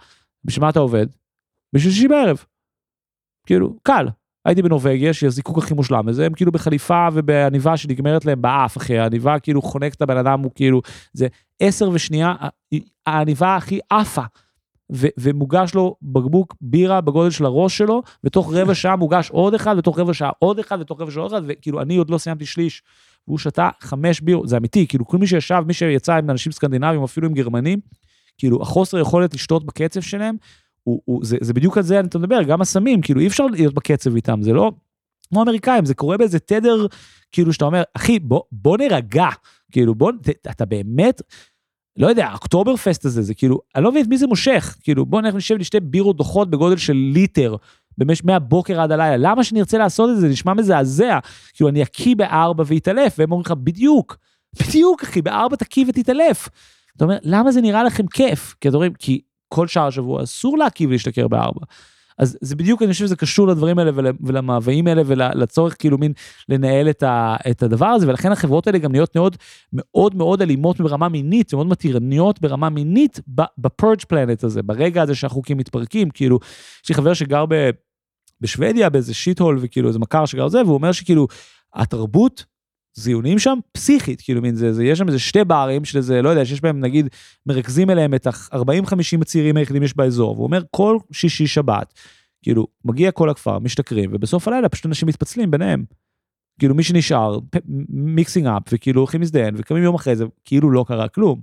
[0.46, 1.08] בשביל מה אתה עובד?
[1.74, 2.44] בשביל שישי בערב.
[3.46, 4.08] כאילו, קל.
[4.46, 9.40] הייתי בנורבגיה, שהזיקוק הכי מושלם לזה, הם כאילו בחליפה ובעניבה שנגמרת להם באף, אחי, העניבה
[9.40, 10.82] כאילו חונקת את הבן אדם, הוא כאילו,
[11.14, 11.28] זה
[11.60, 12.34] עשר ושנייה,
[13.08, 14.22] העניבה הכי עפה.
[14.94, 20.00] ומוגש לו בקבוק בירה בגודל של הראש שלו, ותוך רבע שעה מוגש עוד אחד, ותוך
[20.00, 22.84] רבע שעה עוד אחד, ותוך רבע שעה עוד אחד, וכאילו אני עוד לא סיימתי שליש,
[23.28, 27.04] והוא שתה חמש בירות, זה אמיתי, כאילו כל מי שישב, מי שיצא עם אנשים סקנדינבים,
[27.04, 27.80] אפילו עם גרמנים,
[28.38, 30.36] כאילו החוסר יכולת לשתות בקצב שלהם,
[30.84, 33.74] הוא, הוא, זה, זה בדיוק על זה אתה מדבר, גם הסמים, כאילו אי אפשר להיות
[33.74, 34.72] בקצב איתם, זה לא
[35.30, 36.86] כמו אמריקאים, זה קורה באיזה תדר,
[37.32, 39.28] כאילו שאתה אומר, אחי, בוא, בוא נרגע,
[39.72, 41.22] כאילו בוא, ת, אתה באמת,
[41.98, 45.06] לא יודע, אוקטובר פסט הזה, זה כאילו, אני לא מבין את מי זה מושך, כאילו
[45.06, 47.56] בוא נשב לשתי בירות דוחות בגודל של ליטר,
[47.98, 51.20] במשך מהבוקר עד הלילה, למה שנרצה לעשות את זה, זה נשמע מזעזע,
[51.54, 54.18] כאילו אני אקיא בארבע ואתעלף, והם אומרים לך, בדיוק,
[54.62, 56.50] בדיוק אחי, בארבע תקיא ותתעלף.
[56.98, 58.56] אתה אומר, למה זה נראה לכם כיף?
[58.62, 61.62] כי אתם אומרים, כי כל שאר השבוע אסור להקיא ולהשתכר בארבע.
[62.18, 66.14] אז זה בדיוק, אני חושב שזה קשור לדברים האלה ול, ולמאוויים האלה ולצורך כאילו מין
[66.50, 69.38] לנהל את, ה, את הדבר הזה, ולכן החברות האלה גם נהיות מאוד
[69.74, 73.20] מאוד מאוד אלימות ברמה מינית, מאוד מתירניות ברמה מינית
[73.58, 76.40] בפרג' פלנט הזה, ברגע הזה שהחוקים מתפרקים, כאילו,
[76.84, 77.70] יש לי חבר שגר ב,
[78.42, 81.28] בשוודיה באיזה שיט הול וכאילו איזה מכר שגר זה, והוא אומר שכאילו
[81.76, 82.46] התרבות
[82.94, 86.30] זיונים שם פסיכית, כאילו מין זה, זה, יש שם איזה שתי ברים של איזה, לא
[86.30, 87.10] יודע, שיש בהם נגיד,
[87.46, 91.94] מרכזים אליהם את ה-40-50 הצעירים היחידים יש באזור, והוא אומר כל שישי שבת,
[92.42, 95.84] כאילו, מגיע כל הכפר, משתכרים, ובסוף הלילה פשוט אנשים מתפצלים ביניהם.
[96.60, 97.40] כאילו מי שנשאר,
[97.90, 101.42] מיקסינג אפ, וכאילו הולכים מזדיין, וקמים יום אחרי זה, כאילו לא קרה כלום.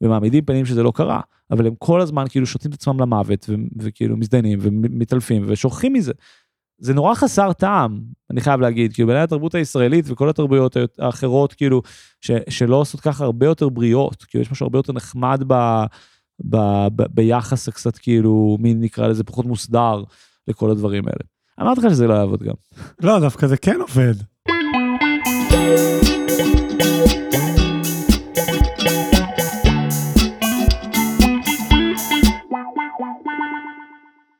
[0.00, 1.20] ומעמידים פנים שזה לא קרה,
[1.50, 6.12] אבל הם כל הזמן כאילו שותים את עצמם למוות, וכאילו מזדיינים ומתעלפים ושוכחים מזה.
[6.78, 8.00] זה נורא חסר טעם,
[8.30, 11.82] אני חייב להגיד, כאילו בעיניי התרבות הישראלית וכל התרבויות האחרות, כאילו,
[12.20, 15.54] ש, שלא עושות ככה הרבה יותר בריאות, כאילו יש משהו הרבה יותר נחמד ב,
[16.44, 16.56] ב,
[16.96, 20.02] ב, ביחס הקצת כאילו, מי נקרא לזה פחות מוסדר
[20.48, 21.24] לכל הדברים האלה.
[21.60, 22.54] אמרתי לך שזה לא יעבוד גם.
[23.02, 24.14] לא, דווקא זה כן עובד.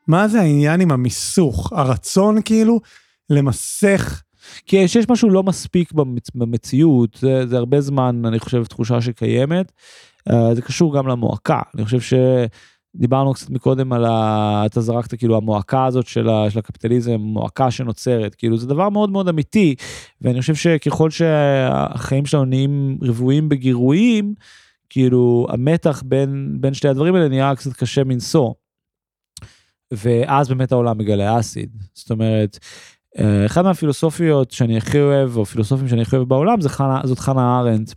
[0.09, 1.73] מה זה העניין עם המיסוך?
[1.73, 2.81] הרצון כאילו
[3.31, 4.23] למסך?
[4.67, 6.31] כי יש משהו לא מספיק במצ...
[6.35, 9.73] במציאות, זה, זה הרבה זמן, אני חושב, תחושה שקיימת.
[10.29, 11.61] Uh, זה קשור גם למועקה.
[11.75, 11.99] אני חושב
[12.97, 14.63] דיברנו קצת מקודם על ה...
[14.67, 16.51] אתה זרקת כאילו המועקה הזאת של, ה...
[16.51, 19.75] של הקפיטליזם, מועקה שנוצרת, כאילו זה דבר מאוד מאוד אמיתי,
[20.21, 24.35] ואני חושב שככל שהחיים שלנו נהיים רבועים בגירויים,
[24.91, 28.53] כאילו המתח בין, בין שתי הדברים האלה נהיה קצת קשה מנשוא.
[29.93, 31.77] ואז באמת העולם מגלה אסיד.
[31.95, 32.59] זאת אומרת,
[33.19, 37.19] אה, אחת מהפילוסופיות שאני הכי אוהב, או פילוסופים שאני הכי אוהב בעולם, זה חנה, זאת
[37.19, 37.95] חנה ארנדט.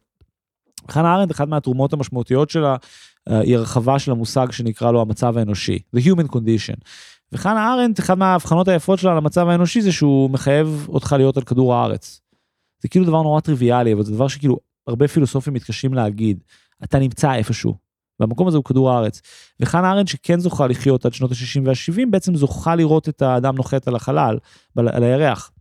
[0.91, 2.75] חנה ארנדט, אחת מהתרומות המשמעותיות שלה,
[3.29, 6.81] אה, היא הרחבה של המושג שנקרא לו המצב האנושי, The Human Condition.
[7.31, 11.75] וחנה ארנדט, אחת מההבחנות היפות שלה למצב האנושי זה שהוא מחייב אותך להיות על כדור
[11.75, 12.21] הארץ.
[12.81, 16.43] זה כאילו דבר נורא טריוויאלי, אבל זה דבר שכאילו הרבה פילוסופים מתקשים להגיד.
[16.83, 17.75] אתה נמצא איפשהו,
[18.21, 19.21] והמקום הזה הוא כדור הארץ.
[19.59, 23.87] וחנה ארנדט שכן זוכה לחיות עד שנות ה-60 וה-70, בעצם זוכה לראות את האדם נוחת
[23.87, 24.37] על החלל,
[24.75, 25.51] על הירח.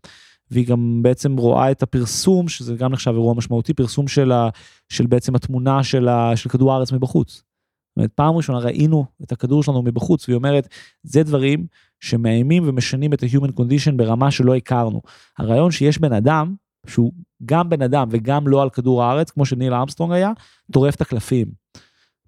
[0.50, 4.48] והיא גם בעצם רואה את הפרסום, שזה גם נחשב אירוע משמעותי, פרסום של, ה,
[4.88, 7.34] של בעצם התמונה של, ה, של כדור הארץ מבחוץ.
[7.34, 10.68] זאת אומרת, פעם ראשונה ראינו את הכדור שלנו מבחוץ, והיא אומרת,
[11.02, 11.66] זה דברים
[12.00, 15.02] שמאיימים ומשנים את ה-human condition ברמה שלא הכרנו.
[15.38, 16.54] הרעיון שיש בן אדם,
[16.86, 17.12] שהוא
[17.44, 20.32] גם בן אדם וגם לא על כדור הארץ, כמו שניל ארמסטרונג היה,
[20.72, 21.59] טורף את הקלפים.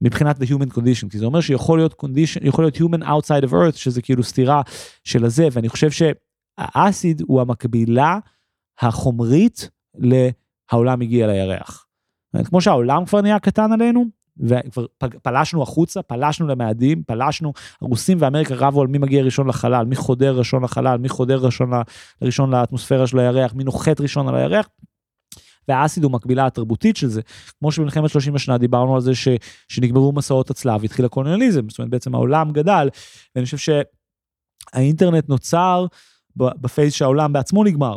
[0.03, 3.53] מבחינת the human condition, כי זה אומר שיכול להיות condition, יכול להיות human outside of
[3.53, 4.62] earth, שזה כאילו סתירה
[5.05, 8.18] של הזה, ואני חושב שהאסיד הוא המקבילה
[8.80, 11.86] החומרית להעולם הגיע לירח.
[12.44, 14.05] כמו שהעולם כבר נהיה קטן עלינו,
[14.36, 14.86] וכבר
[15.22, 20.38] פלשנו החוצה, פלשנו למאדים, פלשנו, הרוסים ואמריקה רבו על מי מגיע ראשון לחלל, מי חודר
[20.38, 21.70] ראשון לחלל, מי חודר ראשון,
[22.22, 24.68] ראשון לאטמוספירה של הירח, מי נוחת ראשון על הירח.
[25.68, 27.20] והאסיד הוא מקבילה התרבותית של זה.
[27.58, 29.28] כמו שבמלחמת 30 השנה דיברנו על זה ש,
[29.68, 32.88] שנגמרו מסעות הצלב, התחיל הקולוניאליזם, זאת אומרת בעצם העולם גדל,
[33.34, 33.82] ואני חושב
[34.72, 35.86] שהאינטרנט נוצר
[36.36, 37.96] בפייס שהעולם בעצמו נגמר.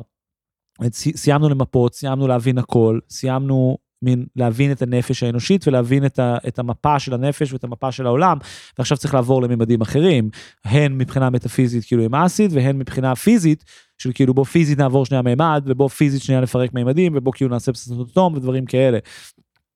[0.92, 6.60] סיימנו למפות, סיימנו להבין הכל, סיימנו מין להבין את הנפש האנושית ולהבין את, ה, את
[6.60, 8.38] המפה של הנפש ואת המפה של העולם,
[8.78, 10.30] ועכשיו צריך לעבור לממדים אחרים,
[10.66, 13.64] הן מבחינה מטאפיזית כאילו עם אסיד, והן מבחינה פיזית,
[13.98, 17.74] של כאילו בוא פיזית נעבור שנייה מימד, ובוא פיזית שנייה נפרק מימדים, ובוא כאילו נעשה
[17.74, 19.00] פצצות אטום ודברים כאלה.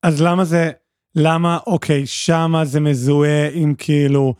[0.03, 0.71] אז למה זה,
[1.15, 4.34] למה, אוקיי, שמה זה מזוהה עם כאילו...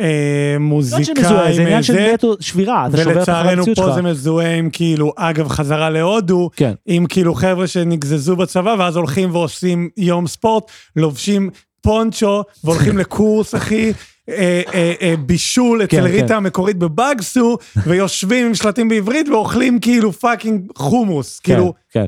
[0.00, 1.16] אה, מוזיקאים,
[1.54, 3.78] זה עניין של נטו שבירה, אתה שובר את החלציות שלך.
[3.78, 6.72] ולצערנו פה זה מזוהה עם כאילו, אגב, חזרה להודו, כן.
[6.86, 13.92] עם כאילו חבר'ה שנגזזו בצבא, ואז הולכים ועושים יום ספורט, לובשים פונצ'ו, והולכים לקורס, אחי.
[14.28, 16.34] אה, אה, אה, בישול אצל כן, ריטה כן.
[16.34, 21.74] המקורית בבאגסו, ויושבים עם שלטים בעברית ואוכלים כאילו פאקינג חומוס, כן, כאילו...
[21.90, 22.06] כן,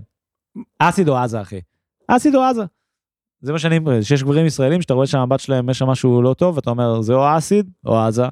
[0.79, 1.61] אסיד או עזה, אחי.
[2.09, 2.63] אסיד או עזה.
[3.41, 6.59] זה מה שאני, שיש גברים ישראלים שאתה רואה שהמבט שלהם יש שם משהו לא טוב,
[6.59, 8.25] אתה אומר זה או אסיד או עזה.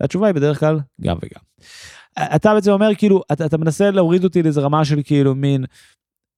[0.00, 1.42] והתשובה היא בדרך כלל גם וגם.
[2.34, 5.64] אתה בעצם אומר כאילו, אתה, אתה מנסה להוריד אותי לאיזה רמה של כאילו מין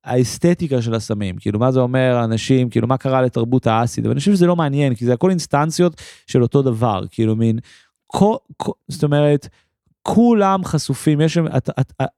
[0.05, 4.33] האסתטיקה של הסמים, כאילו מה זה אומר אנשים, כאילו מה קרה לתרבות האסיד, ואני חושב
[4.33, 7.59] שזה לא מעניין, כי זה הכל אינסטנציות של אותו דבר, כאילו מין,
[8.07, 9.49] כל, כל, זאת אומרת,
[10.03, 12.09] כולם חשופים, יש, את, את, את,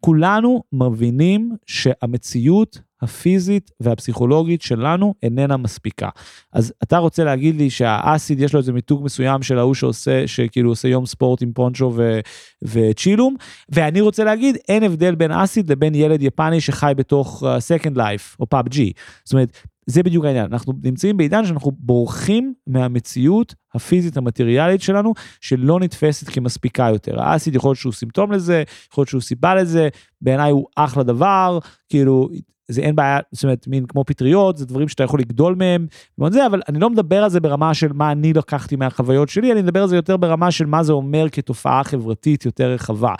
[0.00, 6.08] כולנו מבינים שהמציאות הפיזית והפסיכולוגית שלנו איננה מספיקה.
[6.52, 10.70] אז אתה רוצה להגיד לי שהאסיד יש לו איזה מיתוג מסוים של ההוא שעושה, שכאילו
[10.70, 12.20] עושה יום ספורט עם פונצ'ו ו,
[12.62, 13.36] וצ'ילום,
[13.68, 18.36] ואני רוצה להגיד, אין הבדל בין אסיד לבין ילד יפני שחי בתוך uh, Second Life
[18.40, 18.78] או PUBG.
[19.24, 19.52] זאת אומרת,
[19.86, 26.88] זה בדיוק העניין, אנחנו נמצאים בעידן שאנחנו בורחים מהמציאות הפיזית המטריאלית שלנו, שלא נתפסת כמספיקה
[26.92, 27.22] יותר.
[27.22, 28.62] האסיד יכול להיות שהוא סימפטום לזה,
[28.92, 29.88] יכול להיות שהוא סיבה לזה,
[30.20, 31.58] בעיניי הוא אחלה דבר,
[31.88, 32.28] כאילו,
[32.68, 35.86] זה אין בעיה, זאת אומרת, מין כמו פטריות, זה דברים שאתה יכול לגדול מהם,
[36.30, 39.62] זה, אבל אני לא מדבר על זה ברמה של מה אני לקחתי מהחוויות שלי, אני
[39.62, 43.14] מדבר על זה יותר ברמה של מה זה אומר כתופעה חברתית יותר רחבה.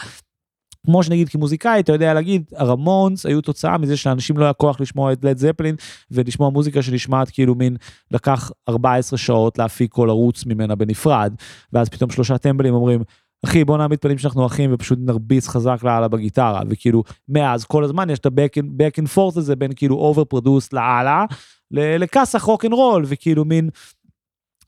[0.86, 5.12] כמו שנגיד כמוזיקאי, אתה יודע להגיד, הרמונס היו תוצאה מזה שלאנשים לא היה כוח לשמוע
[5.12, 5.76] את לד זפלין,
[6.10, 7.76] ולשמוע מוזיקה שנשמעת כאילו מין,
[8.10, 11.34] לקח 14 שעות להפיק כל ערוץ ממנה בנפרד,
[11.72, 13.02] ואז פתאום שלושה טמבלים אומרים,
[13.44, 18.10] אחי בוא נעמיד פנים שאנחנו אחים ופשוט נרביץ חזק לאללה בגיטרה וכאילו מאז כל הזמן
[18.10, 21.24] יש את ה-back and forth הזה בין כאילו over produce לאללה
[21.70, 23.70] לכסח רוק אנד רול וכאילו מין.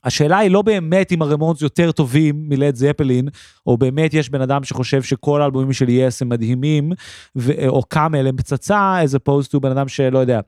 [0.05, 3.29] השאלה היא לא באמת אם הרמונס יותר טובים מלד זפלין,
[3.67, 6.93] או באמת יש בן אדם שחושב שכל האלבומים של יס הם מדהימים,
[7.37, 10.41] ו- או קאמל הם פצצה, as opposed to בן אדם שלא יודע,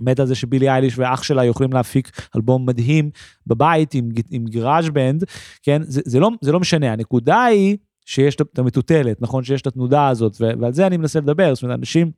[0.00, 3.10] מת על זה שבילי אייליש ואח שלה יכולים להפיק אלבום מדהים
[3.46, 5.24] בבית עם, עם גראז' בנד,
[5.62, 5.82] כן?
[5.84, 7.76] זה, זה, לא, זה לא משנה, הנקודה היא
[8.06, 9.44] שיש את המטוטלת, נכון?
[9.44, 12.10] שיש את התנודה הזאת, ועל זה אני מנסה לדבר, זאת אומרת, אנשים...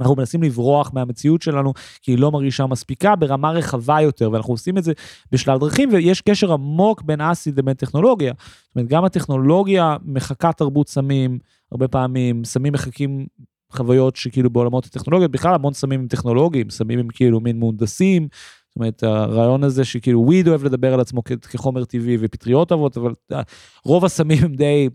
[0.00, 1.72] אנחנו מנסים לברוח מהמציאות שלנו
[2.02, 4.92] כי היא לא מרגישה מספיקה ברמה רחבה יותר ואנחנו עושים את זה
[5.32, 8.32] בשלל דרכים ויש קשר עמוק בין אסיד לבין טכנולוגיה.
[8.38, 11.38] זאת אומרת גם הטכנולוגיה מחקה תרבות סמים
[11.72, 13.26] הרבה פעמים סמים מחקים
[13.72, 18.28] חוויות שכאילו בעולמות הטכנולוגיות, בכלל המון סמים הם טכנולוגיים, סמים הם כאילו מין מהונדסים,
[18.76, 23.12] זאת אומרת, הרעיון הזה שכאילו weed אוהב לדבר על עצמו כחומר טבעי ופטריות אוהבות, אבל
[23.32, 23.42] אה,
[23.84, 24.88] רוב הסמים הם די,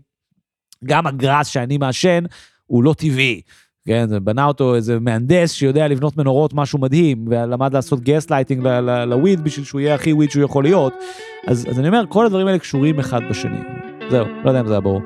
[0.84, 2.24] גם הגראס שאני מעשן,
[2.66, 3.40] הוא לא טבעי.
[3.86, 8.66] כן, זה בנה אותו איזה מהנדס שיודע לבנות מנורות, משהו מדהים, ולמד לעשות gaslighting ל
[9.06, 10.94] weed בשביל שהוא יהיה הכי weed שהוא יכול להיות.
[11.46, 13.58] אז, אז אני אומר, כל הדברים האלה קשורים אחד בשני.
[14.10, 15.00] זהו, לא יודע אם זה היה ברור.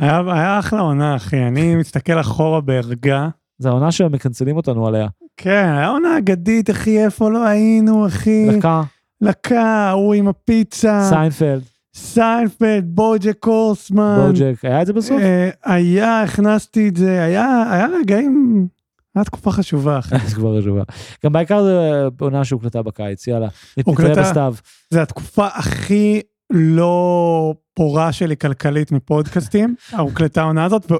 [0.00, 1.42] היה, היה אחלה עונה, אחי.
[1.42, 3.28] אני מסתכל אחורה בערגה.
[3.58, 5.08] זה העונה שמקנצלים אותנו עליה.
[5.36, 8.46] כן, היה עונה אגדית, אחי, איפה לא היינו, אחי.
[8.56, 8.82] לקה,
[9.20, 11.06] לקה, ההוא עם הפיצה.
[11.08, 11.62] סיינפלד,
[11.94, 14.24] סיינפלד, בוג'ק הורסמן.
[14.26, 15.20] בוג'ק, היה את זה בסוף?
[15.20, 18.66] אה, היה, הכנסתי את זה, היה, היה רגעים,
[19.14, 20.00] היה תקופה חשובה.
[20.26, 20.82] זה כבר רשובה.
[21.24, 21.80] גם בעיקר זה
[22.20, 23.48] עונה שהוקלטה בקיץ, יאללה.
[23.84, 24.20] הוקלטה?
[24.22, 24.54] בסתיו.
[24.90, 30.92] זה התקופה הכי לא פורה שלי כלכלית מפודקאסטים, הוקלטה העונה הזאת,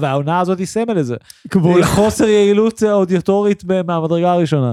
[0.00, 1.16] והעונה הזאת היא סמל לזה.
[1.84, 4.72] חוסר יעילות אודיוטורית ב- מהמדרגה הראשונה.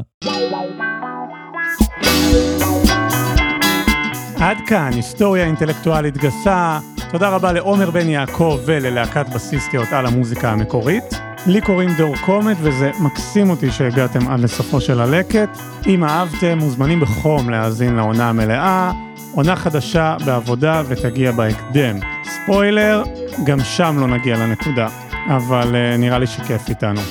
[4.46, 6.80] עד כאן, היסטוריה אינטלקטואלית גסה.
[7.12, 11.04] תודה רבה לעומר בן יעקב וללהקת בסיסטיות על המוזיקה המקורית.
[11.48, 15.58] לי קוראים דור קומט וזה מקסים אותי שהגעתם עד לסופו של הלקט.
[15.88, 18.92] אם אהבתם, מוזמנים בחום להאזין לעונה המלאה.
[19.32, 22.00] עונה חדשה בעבודה ותגיע בהקדם.
[22.24, 23.04] ספוילר,
[23.46, 24.88] גם שם לא נגיע לנקודה,
[25.28, 27.02] אבל uh, נראה לי שכיף איתנו.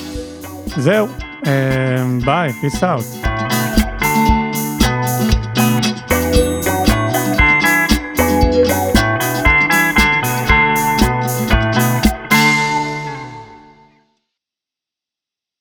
[0.77, 1.07] זהו,
[1.43, 1.47] uh,
[2.25, 3.34] ביי, peace out.